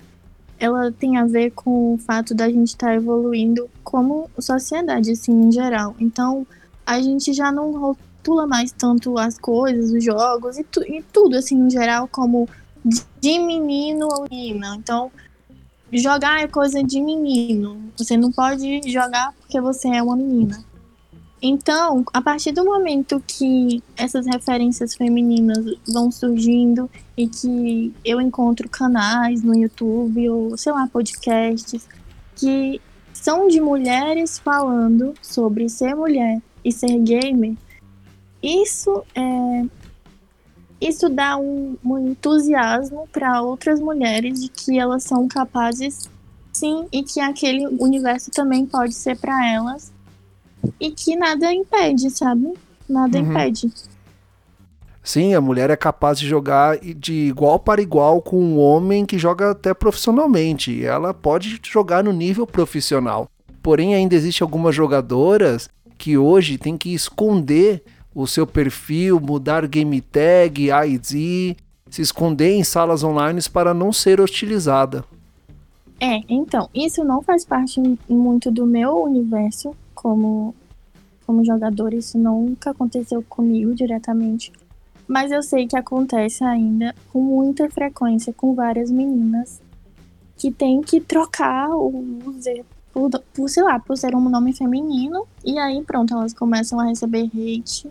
ela 0.58 0.92
tem 0.92 1.16
a 1.16 1.24
ver 1.24 1.50
com 1.50 1.94
o 1.94 1.98
fato 1.98 2.34
da 2.34 2.48
gente 2.48 2.68
estar 2.68 2.88
tá 2.88 2.94
evoluindo 2.94 3.68
como 3.82 4.30
sociedade, 4.38 5.10
assim, 5.10 5.32
em 5.32 5.50
geral. 5.50 5.96
Então, 5.98 6.46
a 6.86 7.00
gente 7.00 7.32
já 7.32 7.50
não 7.50 7.72
rotula 7.72 8.46
mais 8.46 8.70
tanto 8.70 9.18
as 9.18 9.36
coisas, 9.36 9.90
os 9.90 10.04
jogos 10.04 10.56
e, 10.56 10.64
tu, 10.64 10.82
e 10.82 11.02
tudo, 11.12 11.36
assim, 11.36 11.56
em 11.56 11.70
geral, 11.70 12.06
como 12.06 12.48
de 13.20 13.38
menino 13.40 14.06
ou 14.06 14.26
menina. 14.30 14.76
Então, 14.76 15.10
jogar 15.92 16.42
é 16.42 16.46
coisa 16.46 16.82
de 16.82 17.00
menino. 17.00 17.90
Você 17.96 18.16
não 18.16 18.30
pode 18.30 18.80
jogar 18.88 19.32
porque 19.40 19.60
você 19.60 19.88
é 19.88 20.02
uma 20.02 20.16
menina. 20.16 20.64
Então, 21.46 22.06
a 22.10 22.22
partir 22.22 22.52
do 22.52 22.64
momento 22.64 23.22
que 23.26 23.82
essas 23.98 24.24
referências 24.24 24.94
femininas 24.94 25.62
vão 25.86 26.10
surgindo 26.10 26.90
e 27.14 27.28
que 27.28 27.92
eu 28.02 28.18
encontro 28.18 28.66
canais 28.66 29.42
no 29.42 29.54
YouTube 29.54 30.26
ou, 30.30 30.56
sei 30.56 30.72
lá, 30.72 30.86
podcasts 30.86 31.86
que 32.34 32.80
são 33.12 33.46
de 33.46 33.60
mulheres 33.60 34.38
falando 34.38 35.12
sobre 35.20 35.68
ser 35.68 35.94
mulher 35.94 36.40
e 36.64 36.72
ser 36.72 36.98
gamer, 37.00 37.54
isso 38.42 39.04
é 39.14 39.66
isso 40.80 41.10
dá 41.10 41.36
um, 41.36 41.76
um 41.84 42.08
entusiasmo 42.08 43.06
para 43.12 43.42
outras 43.42 43.80
mulheres 43.80 44.40
de 44.40 44.48
que 44.48 44.78
elas 44.78 45.04
são 45.04 45.28
capazes 45.28 46.08
sim 46.54 46.88
e 46.90 47.02
que 47.02 47.20
aquele 47.20 47.66
universo 47.66 48.30
também 48.30 48.64
pode 48.64 48.94
ser 48.94 49.18
para 49.18 49.46
elas 49.46 49.93
e 50.80 50.90
que 50.90 51.16
nada 51.16 51.52
impede, 51.52 52.10
sabe? 52.10 52.54
Nada 52.88 53.18
uhum. 53.18 53.30
impede. 53.30 53.70
Sim, 55.02 55.34
a 55.34 55.40
mulher 55.40 55.68
é 55.68 55.76
capaz 55.76 56.18
de 56.18 56.26
jogar 56.26 56.78
de 56.78 57.12
igual 57.12 57.58
para 57.58 57.82
igual 57.82 58.22
com 58.22 58.40
um 58.40 58.58
homem 58.58 59.04
que 59.04 59.18
joga 59.18 59.50
até 59.50 59.74
profissionalmente. 59.74 60.82
Ela 60.82 61.12
pode 61.12 61.60
jogar 61.62 62.02
no 62.02 62.12
nível 62.12 62.46
profissional. 62.46 63.28
Porém, 63.62 63.94
ainda 63.94 64.14
existem 64.14 64.44
algumas 64.44 64.74
jogadoras 64.74 65.68
que 65.98 66.16
hoje 66.16 66.56
têm 66.56 66.76
que 66.76 66.94
esconder 66.94 67.82
o 68.14 68.26
seu 68.26 68.46
perfil, 68.46 69.20
mudar 69.20 69.66
game 69.66 70.00
tag, 70.00 70.70
ID, 70.70 71.56
se 71.90 72.00
esconder 72.02 72.54
em 72.54 72.64
salas 72.64 73.04
online 73.04 73.40
para 73.52 73.74
não 73.74 73.92
ser 73.92 74.20
hostilizada. 74.20 75.04
É, 76.00 76.20
então, 76.28 76.68
isso 76.74 77.04
não 77.04 77.22
faz 77.22 77.44
parte 77.44 77.80
muito 78.08 78.50
do 78.50 78.66
meu 78.66 79.02
universo 79.02 79.76
como, 80.04 80.54
como 81.26 81.42
jogador, 81.42 81.94
isso 81.94 82.18
nunca 82.18 82.72
aconteceu 82.72 83.24
comigo 83.26 83.74
diretamente. 83.74 84.52
Mas 85.08 85.32
eu 85.32 85.42
sei 85.42 85.66
que 85.66 85.78
acontece 85.78 86.44
ainda 86.44 86.94
com 87.10 87.22
muita 87.22 87.70
frequência 87.70 88.30
com 88.30 88.54
várias 88.54 88.90
meninas 88.90 89.62
que 90.36 90.50
tem 90.50 90.82
que 90.82 91.00
trocar 91.00 91.70
o 91.70 92.20
user 92.26 92.66
por, 92.92 93.10
por, 93.32 93.48
sei 93.48 93.62
lá, 93.62 93.78
por 93.78 93.96
ser 93.96 94.14
um 94.14 94.28
nome 94.28 94.54
feminino. 94.54 95.26
E 95.42 95.58
aí, 95.58 95.82
pronto, 95.82 96.12
elas 96.12 96.34
começam 96.34 96.78
a 96.78 96.84
receber 96.84 97.30
hate. 97.34 97.88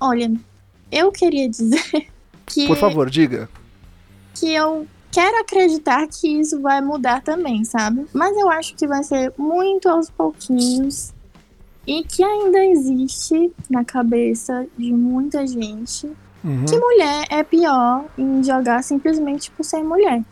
Olha, 0.00 0.32
eu 0.92 1.10
queria 1.10 1.48
dizer 1.48 2.06
que. 2.46 2.68
Por 2.68 2.76
favor, 2.76 3.10
diga. 3.10 3.48
Que 4.34 4.52
eu 4.52 4.86
quero 5.10 5.40
acreditar 5.40 6.06
que 6.06 6.28
isso 6.40 6.60
vai 6.60 6.80
mudar 6.80 7.20
também, 7.22 7.64
sabe? 7.64 8.06
Mas 8.14 8.36
eu 8.36 8.48
acho 8.48 8.74
que 8.76 8.86
vai 8.86 9.02
ser 9.02 9.32
muito 9.36 9.88
aos 9.88 10.08
pouquinhos. 10.08 11.12
E 11.86 12.04
que 12.04 12.22
ainda 12.22 12.64
existe 12.64 13.52
na 13.68 13.84
cabeça 13.84 14.66
de 14.78 14.92
muita 14.92 15.46
gente 15.46 16.06
uhum. 16.44 16.64
que 16.64 16.78
mulher 16.78 17.26
é 17.28 17.42
pior 17.42 18.04
em 18.16 18.42
jogar 18.42 18.82
simplesmente 18.82 19.50
por 19.50 19.64
ser 19.64 19.82
mulher. 19.82 20.22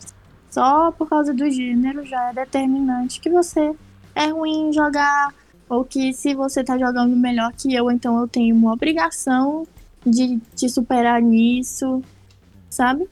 Só 0.51 0.91
por 0.93 1.09
causa 1.09 1.33
do 1.33 1.49
gênero 1.51 2.05
já 2.05 2.31
é 2.31 2.35
determinante 2.35 3.21
que 3.21 3.31
você 3.31 3.75
é 4.15 4.27
ruim 4.27 4.73
jogar, 4.73 5.33
ou 5.69 5.85
que 5.85 6.13
se 6.13 6.35
você 6.35 6.65
tá 6.65 6.77
jogando 6.77 7.17
melhor 7.17 7.53
que 7.53 7.73
eu, 7.73 7.91
então 7.91 8.21
eu 8.21 8.27
tenho 8.27 8.55
uma 8.57 8.73
obrigação 8.73 9.67
de 10.05 10.39
te 10.57 10.69
superar 10.69 11.23
nisso, 11.23 12.03
sabe? 12.69 13.09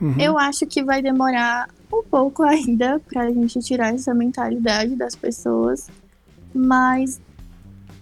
Uhum. 0.00 0.14
Eu 0.20 0.38
acho 0.38 0.66
que 0.66 0.84
vai 0.84 1.00
demorar 1.00 1.70
um 1.90 2.02
pouco 2.02 2.42
ainda 2.44 3.00
pra 3.08 3.30
gente 3.30 3.58
tirar 3.60 3.94
essa 3.94 4.12
mentalidade 4.12 4.94
das 4.94 5.14
pessoas, 5.14 5.88
mas 6.54 7.18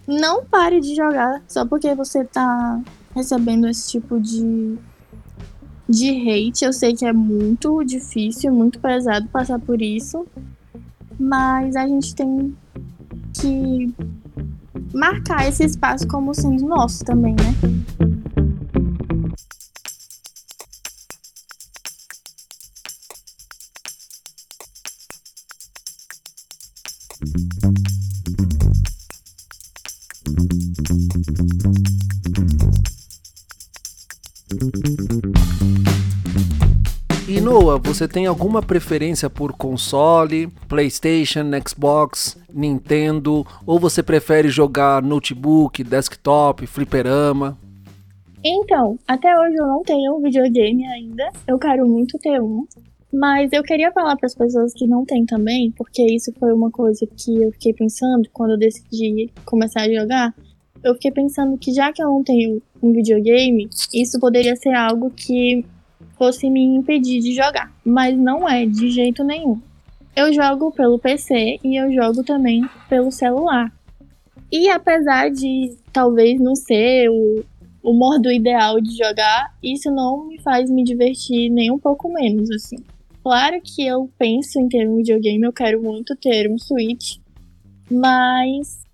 não 0.06 0.44
pare 0.44 0.80
de 0.80 0.94
jogar 0.94 1.42
só 1.48 1.66
porque 1.66 1.94
você 1.94 2.24
tá 2.24 2.80
recebendo 3.14 3.66
esse 3.66 3.90
tipo 3.90 4.20
de 4.20 4.76
de 5.88 6.10
hate. 6.10 6.64
Eu 6.64 6.72
sei 6.72 6.94
que 6.94 7.04
é 7.04 7.12
muito 7.12 7.84
difícil, 7.84 8.52
muito 8.52 8.78
pesado 8.78 9.28
passar 9.28 9.58
por 9.58 9.80
isso, 9.80 10.26
mas 11.18 11.76
a 11.76 11.86
gente 11.86 12.14
tem 12.14 12.56
que 13.34 13.94
marcar 14.92 15.48
esse 15.48 15.64
espaço 15.64 16.06
como 16.06 16.34
sendo 16.34 16.66
nosso 16.66 17.04
também, 17.04 17.34
né? 17.34 18.13
Você 37.84 38.08
tem 38.08 38.26
alguma 38.26 38.62
preferência 38.62 39.28
por 39.28 39.52
console, 39.52 40.48
PlayStation, 40.68 41.44
Xbox, 41.66 42.36
Nintendo, 42.52 43.46
ou 43.66 43.78
você 43.78 44.02
prefere 44.02 44.48
jogar 44.48 45.02
notebook, 45.02 45.84
desktop, 45.84 46.66
fliperama? 46.66 47.56
Então, 48.42 48.98
até 49.06 49.38
hoje 49.38 49.54
eu 49.56 49.66
não 49.66 49.82
tenho 49.82 50.16
um 50.16 50.22
videogame 50.22 50.84
ainda. 50.86 51.30
Eu 51.46 51.58
quero 51.58 51.86
muito 51.86 52.18
ter 52.18 52.40
um. 52.42 52.66
Mas 53.12 53.52
eu 53.52 53.62
queria 53.62 53.92
falar 53.92 54.16
para 54.16 54.26
as 54.26 54.34
pessoas 54.34 54.72
que 54.72 54.86
não 54.86 55.04
têm 55.04 55.24
também, 55.24 55.70
porque 55.70 56.02
isso 56.02 56.32
foi 56.38 56.52
uma 56.52 56.70
coisa 56.70 57.06
que 57.06 57.42
eu 57.42 57.52
fiquei 57.52 57.72
pensando 57.72 58.28
quando 58.32 58.52
eu 58.52 58.58
decidi 58.58 59.30
começar 59.44 59.82
a 59.82 59.92
jogar. 59.92 60.34
Eu 60.82 60.94
fiquei 60.94 61.12
pensando 61.12 61.56
que 61.56 61.72
já 61.72 61.92
que 61.92 62.02
eu 62.02 62.08
não 62.08 62.24
tenho 62.24 62.60
um 62.82 62.92
videogame, 62.92 63.68
isso 63.94 64.18
poderia 64.18 64.56
ser 64.56 64.74
algo 64.74 65.10
que 65.10 65.64
fosse 66.16 66.48
me 66.48 66.62
impedir 66.62 67.20
de 67.20 67.34
jogar, 67.34 67.72
mas 67.84 68.16
não 68.16 68.48
é 68.48 68.66
de 68.66 68.90
jeito 68.90 69.22
nenhum. 69.24 69.60
Eu 70.16 70.32
jogo 70.32 70.70
pelo 70.72 70.98
PC 70.98 71.58
e 71.62 71.76
eu 71.80 71.92
jogo 71.92 72.22
também 72.22 72.68
pelo 72.88 73.10
celular. 73.10 73.72
E 74.50 74.70
apesar 74.70 75.30
de 75.30 75.76
talvez 75.92 76.40
não 76.40 76.54
ser 76.54 77.08
o, 77.10 77.44
o 77.82 77.92
modo 77.92 78.30
ideal 78.30 78.80
de 78.80 78.96
jogar, 78.96 79.52
isso 79.62 79.90
não 79.90 80.28
me 80.28 80.40
faz 80.40 80.70
me 80.70 80.84
divertir 80.84 81.50
nem 81.50 81.70
um 81.70 81.78
pouco 81.78 82.12
menos, 82.12 82.50
assim. 82.50 82.76
Claro 83.22 83.60
que 83.62 83.84
eu 83.84 84.08
penso 84.18 84.60
em 84.60 84.68
ter 84.68 84.88
um 84.88 84.98
videogame, 84.98 85.42
eu 85.44 85.52
quero 85.52 85.82
muito 85.82 86.14
ter 86.14 86.48
um 86.48 86.58
Switch, 86.58 87.16
mas 87.90 88.84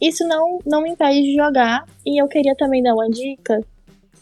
isso 0.00 0.26
não, 0.26 0.58
não 0.64 0.82
me 0.82 0.90
impede 0.90 1.22
de 1.22 1.34
jogar. 1.34 1.84
E 2.06 2.20
eu 2.20 2.28
queria 2.28 2.54
também 2.56 2.82
dar 2.82 2.94
uma 2.94 3.08
dica 3.10 3.60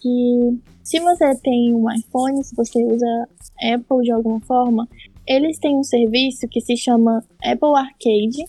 que 0.00 0.58
se 0.84 1.00
você 1.00 1.34
tem 1.36 1.74
um 1.74 1.90
iPhone, 1.90 2.44
se 2.44 2.54
você 2.54 2.84
usa 2.84 3.28
Apple 3.72 4.02
de 4.02 4.12
alguma 4.12 4.38
forma, 4.40 4.86
eles 5.26 5.58
têm 5.58 5.74
um 5.74 5.82
serviço 5.82 6.46
que 6.46 6.60
se 6.60 6.76
chama 6.76 7.24
Apple 7.42 7.74
Arcade, 7.74 8.44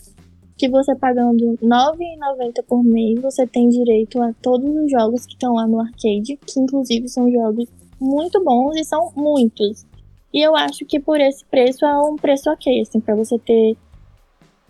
que 0.58 0.68
você 0.68 0.94
pagando 0.94 1.52
R$ 1.52 1.56
9,90 1.62 2.62
por 2.68 2.84
mês, 2.84 3.18
você 3.20 3.46
tem 3.46 3.70
direito 3.70 4.20
a 4.20 4.34
todos 4.42 4.68
os 4.68 4.90
jogos 4.90 5.24
que 5.24 5.32
estão 5.32 5.54
lá 5.54 5.66
no 5.66 5.80
arcade, 5.80 6.38
que 6.46 6.60
inclusive 6.60 7.08
são 7.08 7.30
jogos 7.30 7.68
muito 7.98 8.42
bons 8.44 8.76
e 8.76 8.84
são 8.84 9.10
muitos. 9.16 9.86
E 10.32 10.40
eu 10.42 10.54
acho 10.54 10.84
que 10.84 11.00
por 11.00 11.18
esse 11.18 11.42
preço 11.46 11.86
é 11.86 11.98
um 12.02 12.16
preço 12.16 12.50
ok, 12.50 12.82
assim, 12.82 13.00
para 13.00 13.14
você 13.14 13.38
ter 13.38 13.76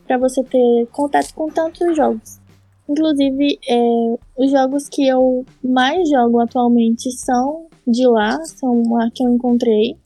para 0.07 0.19
você 0.19 0.45
ter 0.45 0.87
contato 0.93 1.35
com 1.35 1.49
tantos 1.49 1.97
jogos. 1.97 2.39
Inclusive, 2.89 3.59
é, 3.69 4.19
os 4.37 4.51
jogos 4.51 4.89
que 4.89 5.07
eu 5.07 5.45
mais 5.63 6.09
jogo 6.09 6.41
atualmente 6.41 7.11
são 7.11 7.67
de 7.87 8.07
lá, 8.07 8.43
são 8.45 8.83
lá 8.93 9.11
que 9.13 9.25
eu 9.25 9.29
encontrei. 9.31 9.97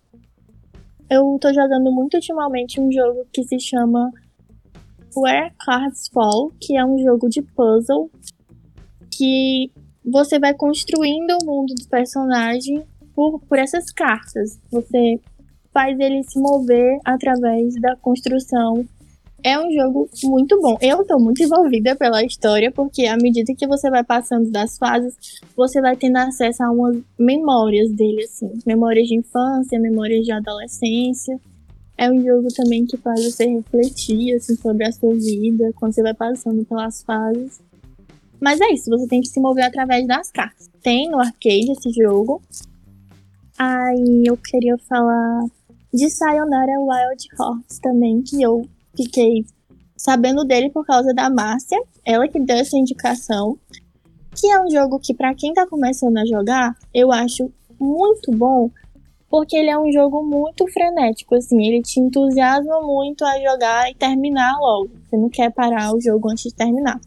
Eu 1.09 1.39
tô 1.41 1.53
jogando 1.53 1.91
muito 1.91 2.15
ultimamente 2.15 2.81
um 2.81 2.91
jogo 2.91 3.27
que 3.33 3.43
se 3.43 3.59
chama 3.59 4.11
Where 5.17 5.53
Cards 5.59 6.09
Fall, 6.13 6.53
que 6.61 6.77
é 6.77 6.85
um 6.85 6.99
jogo 6.99 7.29
de 7.29 7.43
puzzle 7.43 8.11
que 9.11 9.71
você 10.05 10.39
vai 10.39 10.55
construindo 10.55 11.37
o 11.43 11.45
mundo 11.45 11.75
do 11.75 11.89
personagem 11.89 12.83
por, 13.15 13.41
por 13.41 13.59
essas 13.59 13.91
cartas. 13.93 14.59
Você 14.71 15.21
faz 15.73 15.99
ele 15.99 16.23
se 16.23 16.39
mover 16.41 16.99
através 17.05 17.75
da 17.81 17.97
construção 17.97 18.87
é 19.43 19.59
um 19.59 19.71
jogo 19.73 20.09
muito 20.25 20.61
bom. 20.61 20.77
Eu 20.81 21.05
tô 21.05 21.19
muito 21.19 21.43
envolvida 21.43 21.97
pela 21.97 22.25
história, 22.25 22.71
porque 22.71 23.07
à 23.07 23.17
medida 23.17 23.55
que 23.55 23.67
você 23.67 23.91
vai 23.91 24.05
passando 24.05 24.51
das 24.51 24.77
fases, 24.79 25.15
você 25.57 25.81
vai 25.81 25.97
tendo 25.97 26.17
acesso 26.17 26.63
a 26.63 26.71
umas 26.71 26.99
memórias 27.19 27.91
dele, 27.93 28.25
assim. 28.25 28.51
Memórias 28.67 29.09
de 29.09 29.17
infância, 29.17 29.79
memórias 29.79 30.25
de 30.25 30.33
adolescência. 30.33 31.39
É 31.97 32.11
um 32.11 32.23
jogo 32.23 32.49
também 32.55 32.87
que 32.87 32.97
faz 32.97 33.25
você 33.25 33.47
refletir, 33.47 34.35
assim, 34.35 34.57
sobre 34.57 34.87
a 34.87 34.93
sua 34.93 35.15
vida, 35.15 35.71
quando 35.77 35.93
você 35.93 36.03
vai 36.03 36.15
passando 36.15 36.65
pelas 36.65 37.03
fases. 37.03 37.61
Mas 38.41 38.61
é 38.61 38.73
isso, 38.73 38.89
você 38.89 39.07
tem 39.07 39.21
que 39.21 39.29
se 39.29 39.39
mover 39.39 39.65
através 39.65 40.07
das 40.07 40.31
cartas. 40.31 40.71
Tem 40.83 41.11
no 41.11 41.21
arcade 41.21 41.73
esse 41.73 41.91
jogo. 41.93 42.41
Aí 43.59 44.25
eu 44.25 44.37
queria 44.39 44.79
falar 44.89 45.45
de 45.93 46.09
Sayonara 46.09 46.81
Wild 46.81 47.29
Horse 47.39 47.81
também, 47.83 48.23
que 48.23 48.41
eu 48.41 48.67
fiquei 49.03 49.45
sabendo 49.97 50.45
dele 50.45 50.71
por 50.71 50.85
causa 50.85 51.13
da 51.13 51.31
Márcia, 51.31 51.79
ela 52.05 52.29
que 52.29 52.41
deu 52.41 52.57
essa 52.57 52.77
indicação. 52.77 53.59
Que 54.35 54.51
é 54.51 54.63
um 54.63 54.71
jogo 54.71 54.99
que, 55.01 55.13
para 55.13 55.35
quem 55.35 55.53
tá 55.53 55.67
começando 55.67 56.17
a 56.17 56.27
jogar, 56.27 56.75
eu 56.95 57.11
acho 57.11 57.51
muito 57.79 58.31
bom, 58.31 58.71
porque 59.29 59.57
ele 59.57 59.71
é 59.71 59.79
um 59.79 59.91
jogo 59.93 60.23
muito 60.23 60.67
frenético, 60.69 61.35
assim, 61.35 61.65
ele 61.65 61.83
te 61.83 62.01
entusiasma 62.01 62.81
muito 62.81 63.25
a 63.25 63.41
jogar 63.41 63.91
e 63.91 63.95
terminar 63.95 64.57
logo. 64.59 64.91
Você 65.03 65.17
não 65.17 65.29
quer 65.29 65.53
parar 65.53 65.93
o 65.95 66.01
jogo 66.01 66.31
antes 66.31 66.45
de 66.45 66.55
terminar. 66.55 67.01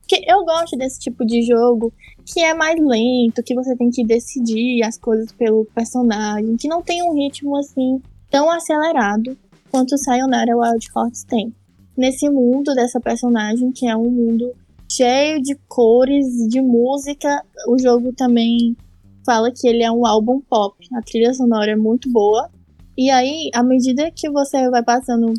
Porque 0.00 0.24
eu 0.26 0.44
gosto 0.44 0.76
desse 0.76 1.00
tipo 1.00 1.26
de 1.26 1.42
jogo 1.42 1.92
que 2.24 2.40
é 2.40 2.54
mais 2.54 2.78
lento, 2.80 3.42
que 3.42 3.54
você 3.54 3.74
tem 3.76 3.90
que 3.90 4.04
decidir 4.04 4.82
as 4.82 4.96
coisas 4.96 5.32
pelo 5.32 5.64
personagem, 5.74 6.56
que 6.56 6.68
não 6.68 6.82
tem 6.82 7.02
um 7.02 7.14
ritmo 7.14 7.56
assim 7.56 8.00
tão 8.30 8.50
acelerado 8.50 9.36
quanto 9.70 9.98
Sayonara 9.98 10.56
Wild 10.56 10.86
Hearts 10.96 11.24
tem. 11.24 11.54
Nesse 11.96 12.28
mundo 12.28 12.74
dessa 12.74 13.00
personagem, 13.00 13.72
que 13.72 13.86
é 13.86 13.96
um 13.96 14.10
mundo 14.10 14.52
cheio 14.90 15.42
de 15.42 15.54
cores, 15.68 16.26
de 16.48 16.60
música, 16.60 17.42
o 17.66 17.78
jogo 17.78 18.12
também 18.12 18.76
fala 19.24 19.50
que 19.52 19.68
ele 19.68 19.82
é 19.82 19.90
um 19.90 20.06
álbum 20.06 20.40
pop. 20.40 20.74
A 20.94 21.02
trilha 21.02 21.34
sonora 21.34 21.72
é 21.72 21.76
muito 21.76 22.10
boa. 22.10 22.50
E 22.96 23.10
aí, 23.10 23.50
à 23.54 23.62
medida 23.62 24.10
que 24.10 24.30
você 24.30 24.68
vai 24.70 24.82
passando 24.82 25.34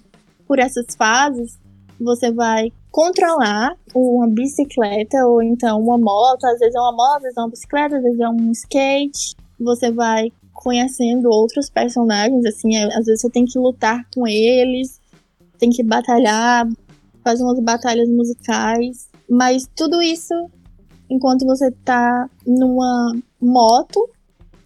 por 0.48 0.60
essas 0.60 0.86
fases, 0.96 1.58
você 2.00 2.32
vai 2.32 2.72
controlar 2.92 3.76
uma 3.94 4.28
bicicleta 4.28 5.26
ou 5.26 5.42
então 5.42 5.82
uma 5.82 5.98
moto. 5.98 6.46
Às 6.46 6.60
vezes 6.60 6.76
é 6.76 6.80
uma 6.80 6.92
moto, 6.92 7.18
às 7.18 7.24
vezes 7.24 7.38
é 7.38 7.42
uma 7.42 7.50
bicicleta, 7.50 7.98
às 7.98 8.04
vezes 8.04 8.20
é 8.20 8.30
um 8.30 8.52
skate. 8.52 9.36
Você 9.60 9.92
vai 9.92 10.32
conhecendo 10.62 11.30
outros 11.30 11.70
personagens, 11.70 12.46
assim, 12.46 12.76
é, 12.76 12.84
às 12.98 13.06
vezes 13.06 13.22
você 13.22 13.30
tem 13.30 13.46
que 13.46 13.58
lutar 13.58 14.06
com 14.14 14.28
eles, 14.28 15.00
tem 15.58 15.70
que 15.70 15.82
batalhar, 15.82 16.68
fazer 17.24 17.44
umas 17.44 17.60
batalhas 17.62 18.10
musicais, 18.10 19.08
mas 19.30 19.70
tudo 19.74 20.02
isso 20.02 20.34
enquanto 21.10 21.46
você 21.46 21.72
tá 21.72 22.30
numa 22.46 23.16
moto 23.42 24.10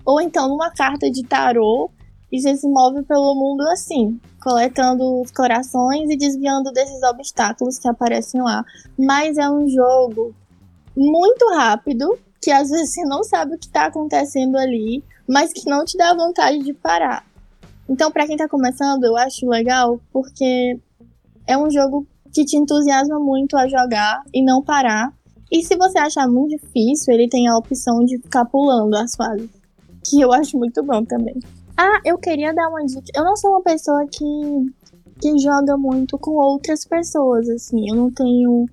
ou 0.03 0.19
então 0.19 0.49
numa 0.49 0.71
carta 0.71 1.11
de 1.11 1.23
tarô 1.23 1.91
e 2.31 2.41
você 2.41 2.57
se 2.57 2.67
move 2.67 3.03
pelo 3.03 3.35
mundo 3.35 3.61
assim, 3.69 4.19
coletando 4.41 5.21
os 5.21 5.29
corações 5.29 6.09
e 6.09 6.17
desviando 6.17 6.71
desses 6.71 7.03
obstáculos 7.03 7.77
que 7.77 7.87
aparecem 7.87 8.41
lá. 8.41 8.65
Mas 8.97 9.37
é 9.37 9.47
um 9.47 9.69
jogo 9.69 10.33
muito 10.97 11.45
rápido, 11.53 12.17
que 12.43 12.51
às 12.51 12.69
vezes 12.69 12.93
você 12.93 13.05
não 13.05 13.23
sabe 13.23 13.55
o 13.55 13.57
que 13.57 13.67
está 13.67 13.85
acontecendo 13.85 14.57
ali, 14.57 15.01
mas 15.27 15.53
que 15.53 15.69
não 15.69 15.85
te 15.85 15.97
dá 15.97 16.13
vontade 16.13 16.59
de 16.59 16.73
parar. 16.73 17.25
Então, 17.87 18.11
para 18.11 18.27
quem 18.27 18.35
tá 18.35 18.49
começando, 18.49 19.05
eu 19.05 19.15
acho 19.15 19.47
legal 19.47 19.99
porque 20.11 20.77
é 21.47 21.57
um 21.57 21.71
jogo 21.71 22.05
que 22.33 22.43
te 22.43 22.57
entusiasma 22.57 23.19
muito 23.19 23.55
a 23.55 23.67
jogar 23.67 24.23
e 24.33 24.43
não 24.43 24.61
parar. 24.61 25.13
E 25.49 25.63
se 25.63 25.77
você 25.77 25.99
achar 25.99 26.27
muito 26.27 26.57
difícil, 26.57 27.13
ele 27.13 27.29
tem 27.29 27.47
a 27.47 27.57
opção 27.57 28.03
de 28.03 28.17
ficar 28.17 28.43
pulando 28.45 28.93
as 28.95 29.15
fases, 29.15 29.49
que 30.05 30.19
eu 30.19 30.33
acho 30.33 30.57
muito 30.57 30.83
bom 30.83 31.05
também. 31.05 31.39
Ah, 31.77 32.01
eu 32.03 32.17
queria 32.17 32.53
dar 32.53 32.67
uma 32.67 32.83
dica. 32.85 33.03
Eu 33.15 33.23
não 33.23 33.35
sou 33.37 33.51
uma 33.51 33.61
pessoa 33.61 34.05
que 34.07 34.25
que 35.21 35.37
joga 35.39 35.77
muito 35.77 36.17
com 36.17 36.31
outras 36.31 36.83
pessoas, 36.85 37.47
assim. 37.47 37.89
Eu 37.89 37.95
não 37.95 38.11
tenho 38.11 38.65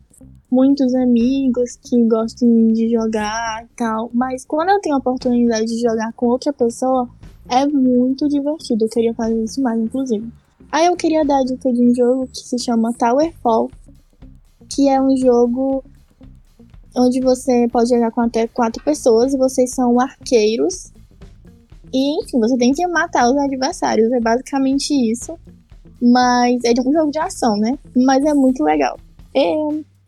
muitos 0.51 0.95
amigos 0.95 1.77
que 1.77 2.03
gostem 2.07 2.73
de 2.73 2.91
jogar 2.91 3.65
e 3.65 3.69
tal, 3.77 4.11
mas 4.13 4.45
quando 4.45 4.71
eu 4.71 4.81
tenho 4.81 4.97
a 4.97 4.99
oportunidade 4.99 5.67
de 5.67 5.81
jogar 5.81 6.13
com 6.15 6.27
outra 6.27 6.53
pessoa, 6.53 7.09
é 7.49 7.67
muito 7.67 8.29
divertido. 8.29 8.85
Eu 8.85 8.89
queria 8.89 9.15
fazer 9.15 9.43
isso 9.43 9.63
mais, 9.63 9.81
inclusive. 9.81 10.29
Aí 10.73 10.87
eu 10.87 10.97
queria 10.97 11.25
dar 11.25 11.41
a 11.41 11.45
dica 11.45 11.73
de 11.73 11.83
um 11.83 11.95
jogo 11.95 12.27
que 12.29 12.39
se 12.39 12.59
chama 12.59 12.93
Towerfall, 12.93 13.71
que 14.69 14.89
é 14.89 15.01
um 15.01 15.17
jogo 15.17 15.85
onde 16.97 17.21
você 17.21 17.69
pode 17.73 17.89
jogar 17.89 18.11
com 18.11 18.21
até 18.21 18.47
quatro 18.47 18.83
pessoas 18.85 19.35
e 19.35 19.39
vocês 19.39 19.71
são 19.75 20.01
arqueiros. 20.01 20.93
E, 21.93 22.23
enfim, 22.23 22.39
você 22.39 22.57
tem 22.57 22.73
que 22.73 22.87
matar 22.87 23.29
os 23.29 23.37
adversários. 23.37 24.13
É 24.13 24.21
basicamente 24.21 24.95
isso. 25.11 25.37
Mas 26.01 26.63
é 26.65 26.73
um 26.81 26.93
jogo 26.93 27.11
de 27.11 27.19
ação, 27.19 27.57
né? 27.57 27.77
Mas 27.97 28.25
é 28.25 28.33
muito 28.33 28.63
legal. 28.63 28.97
É, 29.35 29.53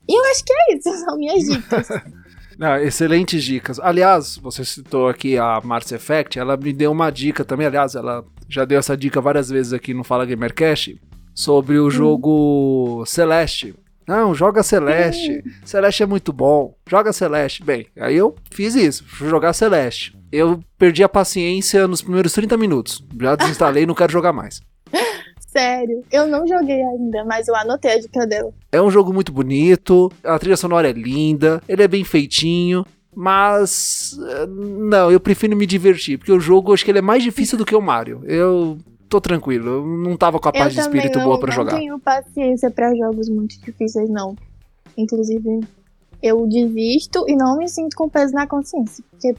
e 0.09 0.19
eu 0.19 0.31
acho 0.31 0.45
que 0.45 0.53
é 0.53 0.77
isso, 0.77 0.91
são 1.05 1.17
minhas 1.17 1.45
dicas. 1.45 1.89
Não, 2.59 2.77
excelentes 2.77 3.43
dicas. 3.43 3.81
Aliás, 3.81 4.37
você 4.37 4.65
citou 4.65 5.09
aqui 5.09 5.39
a 5.39 5.61
Mars 5.65 5.91
Effect, 5.91 6.39
ela 6.39 6.57
me 6.57 6.73
deu 6.73 6.93
uma 6.93 7.11
dica 7.11 7.45
também. 7.45 7.67
Aliás, 7.67 7.95
ela 7.95 8.25
já 8.49 8.65
deu 8.65 8.79
essa 8.79 8.97
dica 8.97 9.21
várias 9.21 9.49
vezes 9.49 9.73
aqui 9.73 9.95
no 9.95 10.05
Fala 10.05 10.27
Gamercast 10.27 11.01
sobre 11.35 11.79
o 11.79 11.87
hum. 11.87 11.91
jogo 11.91 13.05
Celeste. 13.07 13.75
Não, 14.07 14.35
joga 14.35 14.63
Celeste. 14.63 15.43
Hum. 15.45 15.51
Celeste 15.65 16.03
é 16.03 16.07
muito 16.07 16.33
bom. 16.33 16.77
Joga 16.89 17.13
Celeste. 17.13 17.65
Bem, 17.65 17.87
aí 17.99 18.17
eu 18.17 18.37
fiz 18.51 18.75
isso, 18.75 19.05
fui 19.07 19.29
jogar 19.29 19.53
Celeste. 19.53 20.17
Eu 20.31 20.61
perdi 20.79 21.03
a 21.03 21.09
paciência 21.09 21.89
nos 21.89 22.03
primeiros 22.03 22.33
30 22.33 22.57
minutos. 22.57 23.05
Já 23.21 23.35
desinstalei 23.35 23.85
e 23.85 23.87
não 23.87 23.95
quero 23.95 24.13
jogar 24.13 24.33
mais. 24.33 24.61
Sério, 25.53 26.03
eu 26.11 26.27
não 26.27 26.47
joguei 26.47 26.83
ainda, 26.83 27.25
mas 27.27 27.47
eu 27.47 27.55
anotei 27.55 27.93
a 27.93 28.01
dica 28.01 28.27
dela. 28.27 28.51
É 28.73 28.81
um 28.81 28.91
jogo 28.91 29.13
muito 29.13 29.31
bonito, 29.31 30.11
a 30.25 30.39
trilha 30.39 30.57
sonora 30.57 30.89
é 30.89 30.93
linda, 30.93 31.63
ele 31.69 31.83
é 31.83 31.89
bem 31.89 32.05
feitinho, 32.05 32.87
mas 33.15 34.19
eh, 34.27 34.47
não, 34.47 35.11
eu 35.11 35.21
prefiro 35.21 35.55
me 35.55 35.67
divertir, 35.67 36.17
porque 36.17 36.33
o 36.33 36.41
jogo 36.41 36.73
acho 36.73 36.83
que 36.83 36.91
ele 36.91 37.01
é 37.01 37.03
mais 37.03 37.23
difícil 37.23 37.59
do 37.59 37.67
que 37.67 37.77
o 37.77 37.83
Mario. 37.83 38.23
Eu 38.25 38.79
tô 39.11 39.21
tranquilo, 39.21 39.69
eu 39.69 39.87
não 39.87 40.17
tava 40.17 40.41
com 40.41 40.49
a 40.49 40.53
paz 40.53 40.75
eu 40.75 40.81
de 40.83 40.89
espírito 40.89 41.21
boa 41.21 41.39
para 41.39 41.53
jogar. 41.53 41.73
Eu 41.73 41.75
não 41.75 41.81
tenho 41.81 41.99
paciência 42.01 42.71
para 42.71 42.95
jogos 42.95 43.29
muito 43.29 43.61
difíceis 43.61 44.09
não. 44.09 44.35
Inclusive, 44.97 45.61
eu 46.23 46.47
desisto 46.47 47.27
e 47.29 47.37
não 47.37 47.59
me 47.59 47.69
sinto 47.69 47.95
com 47.95 48.09
peso 48.09 48.33
na 48.33 48.47
consciência, 48.47 49.05
porque 49.11 49.35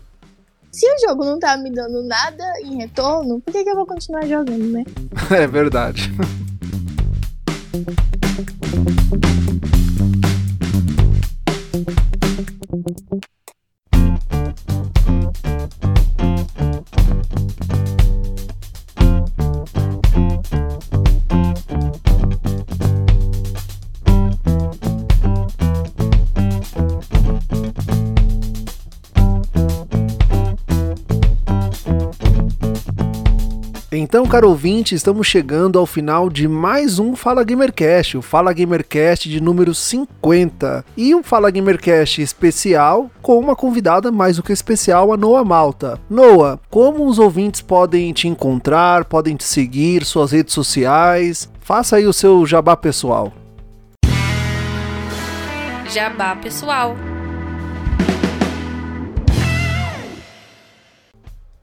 se 0.73 0.87
o 0.87 1.07
jogo 1.07 1.23
não 1.23 1.39
tá 1.39 1.55
me 1.55 1.69
dando 1.69 2.01
nada 2.01 2.43
em 2.63 2.77
retorno, 2.77 3.39
por 3.39 3.53
que, 3.53 3.63
que 3.63 3.69
eu 3.69 3.75
vou 3.75 3.85
continuar 3.85 4.25
jogando, 4.25 4.71
né? 4.71 4.83
é 5.29 5.45
verdade. 5.45 6.11
Então, 34.13 34.27
caro 34.27 34.47
ouvinte, 34.49 34.93
estamos 34.93 35.25
chegando 35.25 35.79
ao 35.79 35.87
final 35.87 36.29
de 36.29 36.47
mais 36.47 36.99
um 36.99 37.15
Fala 37.15 37.43
Gamercast, 37.43 38.15
o 38.15 38.21
Fala 38.21 38.53
Gamercast 38.53 39.27
de 39.27 39.41
número 39.41 39.73
50. 39.73 40.85
E 40.95 41.15
um 41.15 41.23
Fala 41.23 41.49
Gamercast 41.49 42.21
especial 42.21 43.09
com 43.23 43.39
uma 43.39 43.55
convidada 43.55 44.11
mais 44.11 44.37
do 44.37 44.43
que 44.43 44.53
especial, 44.53 45.11
a 45.11 45.17
Noah 45.17 45.43
Malta. 45.43 45.99
Noah, 46.07 46.59
como 46.69 47.07
os 47.07 47.17
ouvintes 47.17 47.61
podem 47.61 48.13
te 48.13 48.27
encontrar, 48.27 49.05
podem 49.05 49.35
te 49.35 49.45
seguir, 49.45 50.05
suas 50.05 50.31
redes 50.31 50.53
sociais? 50.53 51.49
Faça 51.59 51.95
aí 51.95 52.05
o 52.05 52.13
seu 52.13 52.45
jabá 52.45 52.77
pessoal. 52.77 53.33
Jabá 55.89 56.35
pessoal. 56.35 56.95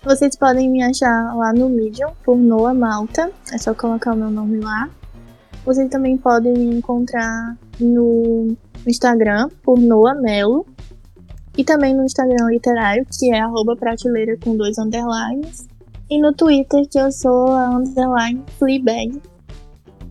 Vocês 0.03 0.35
podem 0.35 0.71
me 0.71 0.83
achar 0.83 1.37
lá 1.37 1.53
no 1.53 1.69
Medium 1.69 2.11
por 2.25 2.35
Noah 2.35 2.73
Malta, 2.73 3.31
é 3.53 3.59
só 3.59 3.75
colocar 3.75 4.15
o 4.15 4.17
meu 4.17 4.31
nome 4.31 4.59
lá. 4.59 4.89
Vocês 5.63 5.91
também 5.91 6.17
podem 6.17 6.55
me 6.55 6.79
encontrar 6.79 7.59
no 7.79 8.57
Instagram 8.87 9.51
por 9.63 9.79
Noah 9.79 10.15
Melo 10.15 10.65
e 11.57 11.63
também 11.63 11.95
no 11.95 12.05
Instagram 12.05 12.47
literário, 12.49 13.07
que 13.13 13.31
é 13.31 13.41
arroba 13.41 13.77
prateleira 13.77 14.39
com 14.43 14.57
dois 14.57 14.79
underlines. 14.79 15.69
E 16.09 16.19
no 16.19 16.33
Twitter, 16.33 16.89
que 16.89 16.99
eu 16.99 17.13
sou 17.13 17.49
a 17.49 17.69
underline 17.69 18.43
Fleabag. 18.59 19.21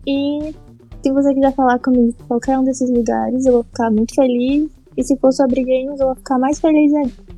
E 0.06 0.54
se 1.02 1.12
você 1.12 1.34
quiser 1.34 1.52
falar 1.52 1.80
comigo 1.80 2.14
em 2.16 2.26
qualquer 2.28 2.56
um 2.56 2.64
desses 2.64 2.88
lugares, 2.88 3.44
eu 3.44 3.54
vou 3.54 3.64
ficar 3.64 3.90
muito 3.90 4.14
feliz. 4.14 4.70
E 4.96 5.02
se 5.02 5.16
for 5.16 5.32
sobre 5.32 5.64
games, 5.64 5.98
eu 5.98 6.06
vou 6.06 6.14
ficar 6.14 6.38
mais 6.38 6.60
feliz 6.60 6.94
ainda. 6.94 7.29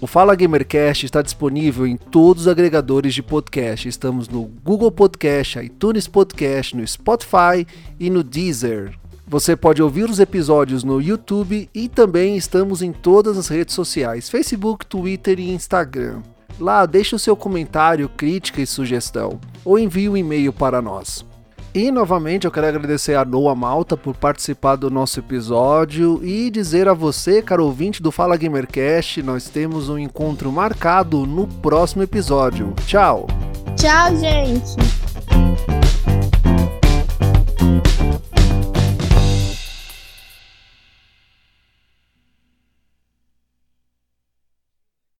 O 0.00 0.06
Fala 0.06 0.36
Gamercast 0.36 1.04
está 1.04 1.20
disponível 1.22 1.84
em 1.84 1.96
todos 1.96 2.42
os 2.42 2.48
agregadores 2.48 3.12
de 3.12 3.20
podcast. 3.20 3.88
Estamos 3.88 4.28
no 4.28 4.44
Google 4.62 4.92
Podcast, 4.92 5.58
iTunes 5.58 6.06
Podcast, 6.06 6.76
no 6.76 6.86
Spotify 6.86 7.66
e 7.98 8.08
no 8.08 8.22
Deezer. 8.22 8.94
Você 9.26 9.56
pode 9.56 9.82
ouvir 9.82 10.08
os 10.08 10.20
episódios 10.20 10.84
no 10.84 11.02
YouTube 11.02 11.68
e 11.74 11.88
também 11.88 12.36
estamos 12.36 12.80
em 12.80 12.92
todas 12.92 13.36
as 13.36 13.48
redes 13.48 13.74
sociais: 13.74 14.30
Facebook, 14.30 14.86
Twitter 14.86 15.40
e 15.40 15.50
Instagram. 15.50 16.22
Lá 16.60 16.86
deixe 16.86 17.16
o 17.16 17.18
seu 17.18 17.34
comentário, 17.34 18.08
crítica 18.08 18.60
e 18.60 18.66
sugestão, 18.66 19.40
ou 19.64 19.80
envie 19.80 20.08
um 20.08 20.16
e-mail 20.16 20.52
para 20.52 20.80
nós. 20.80 21.26
E 21.74 21.90
novamente 21.90 22.46
eu 22.46 22.50
quero 22.50 22.66
agradecer 22.66 23.14
a 23.14 23.24
Noa 23.24 23.54
Malta 23.54 23.96
por 23.96 24.16
participar 24.16 24.76
do 24.76 24.90
nosso 24.90 25.20
episódio 25.20 26.20
e 26.24 26.50
dizer 26.50 26.88
a 26.88 26.94
você, 26.94 27.42
caro 27.42 27.64
ouvinte 27.64 28.02
do 28.02 28.10
Fala 28.10 28.36
Gamercast, 28.36 29.22
nós 29.22 29.48
temos 29.48 29.88
um 29.88 29.98
encontro 29.98 30.50
marcado 30.50 31.26
no 31.26 31.46
próximo 31.46 32.02
episódio. 32.02 32.74
Tchau! 32.86 33.26
Tchau, 33.76 34.16
gente! 34.16 35.77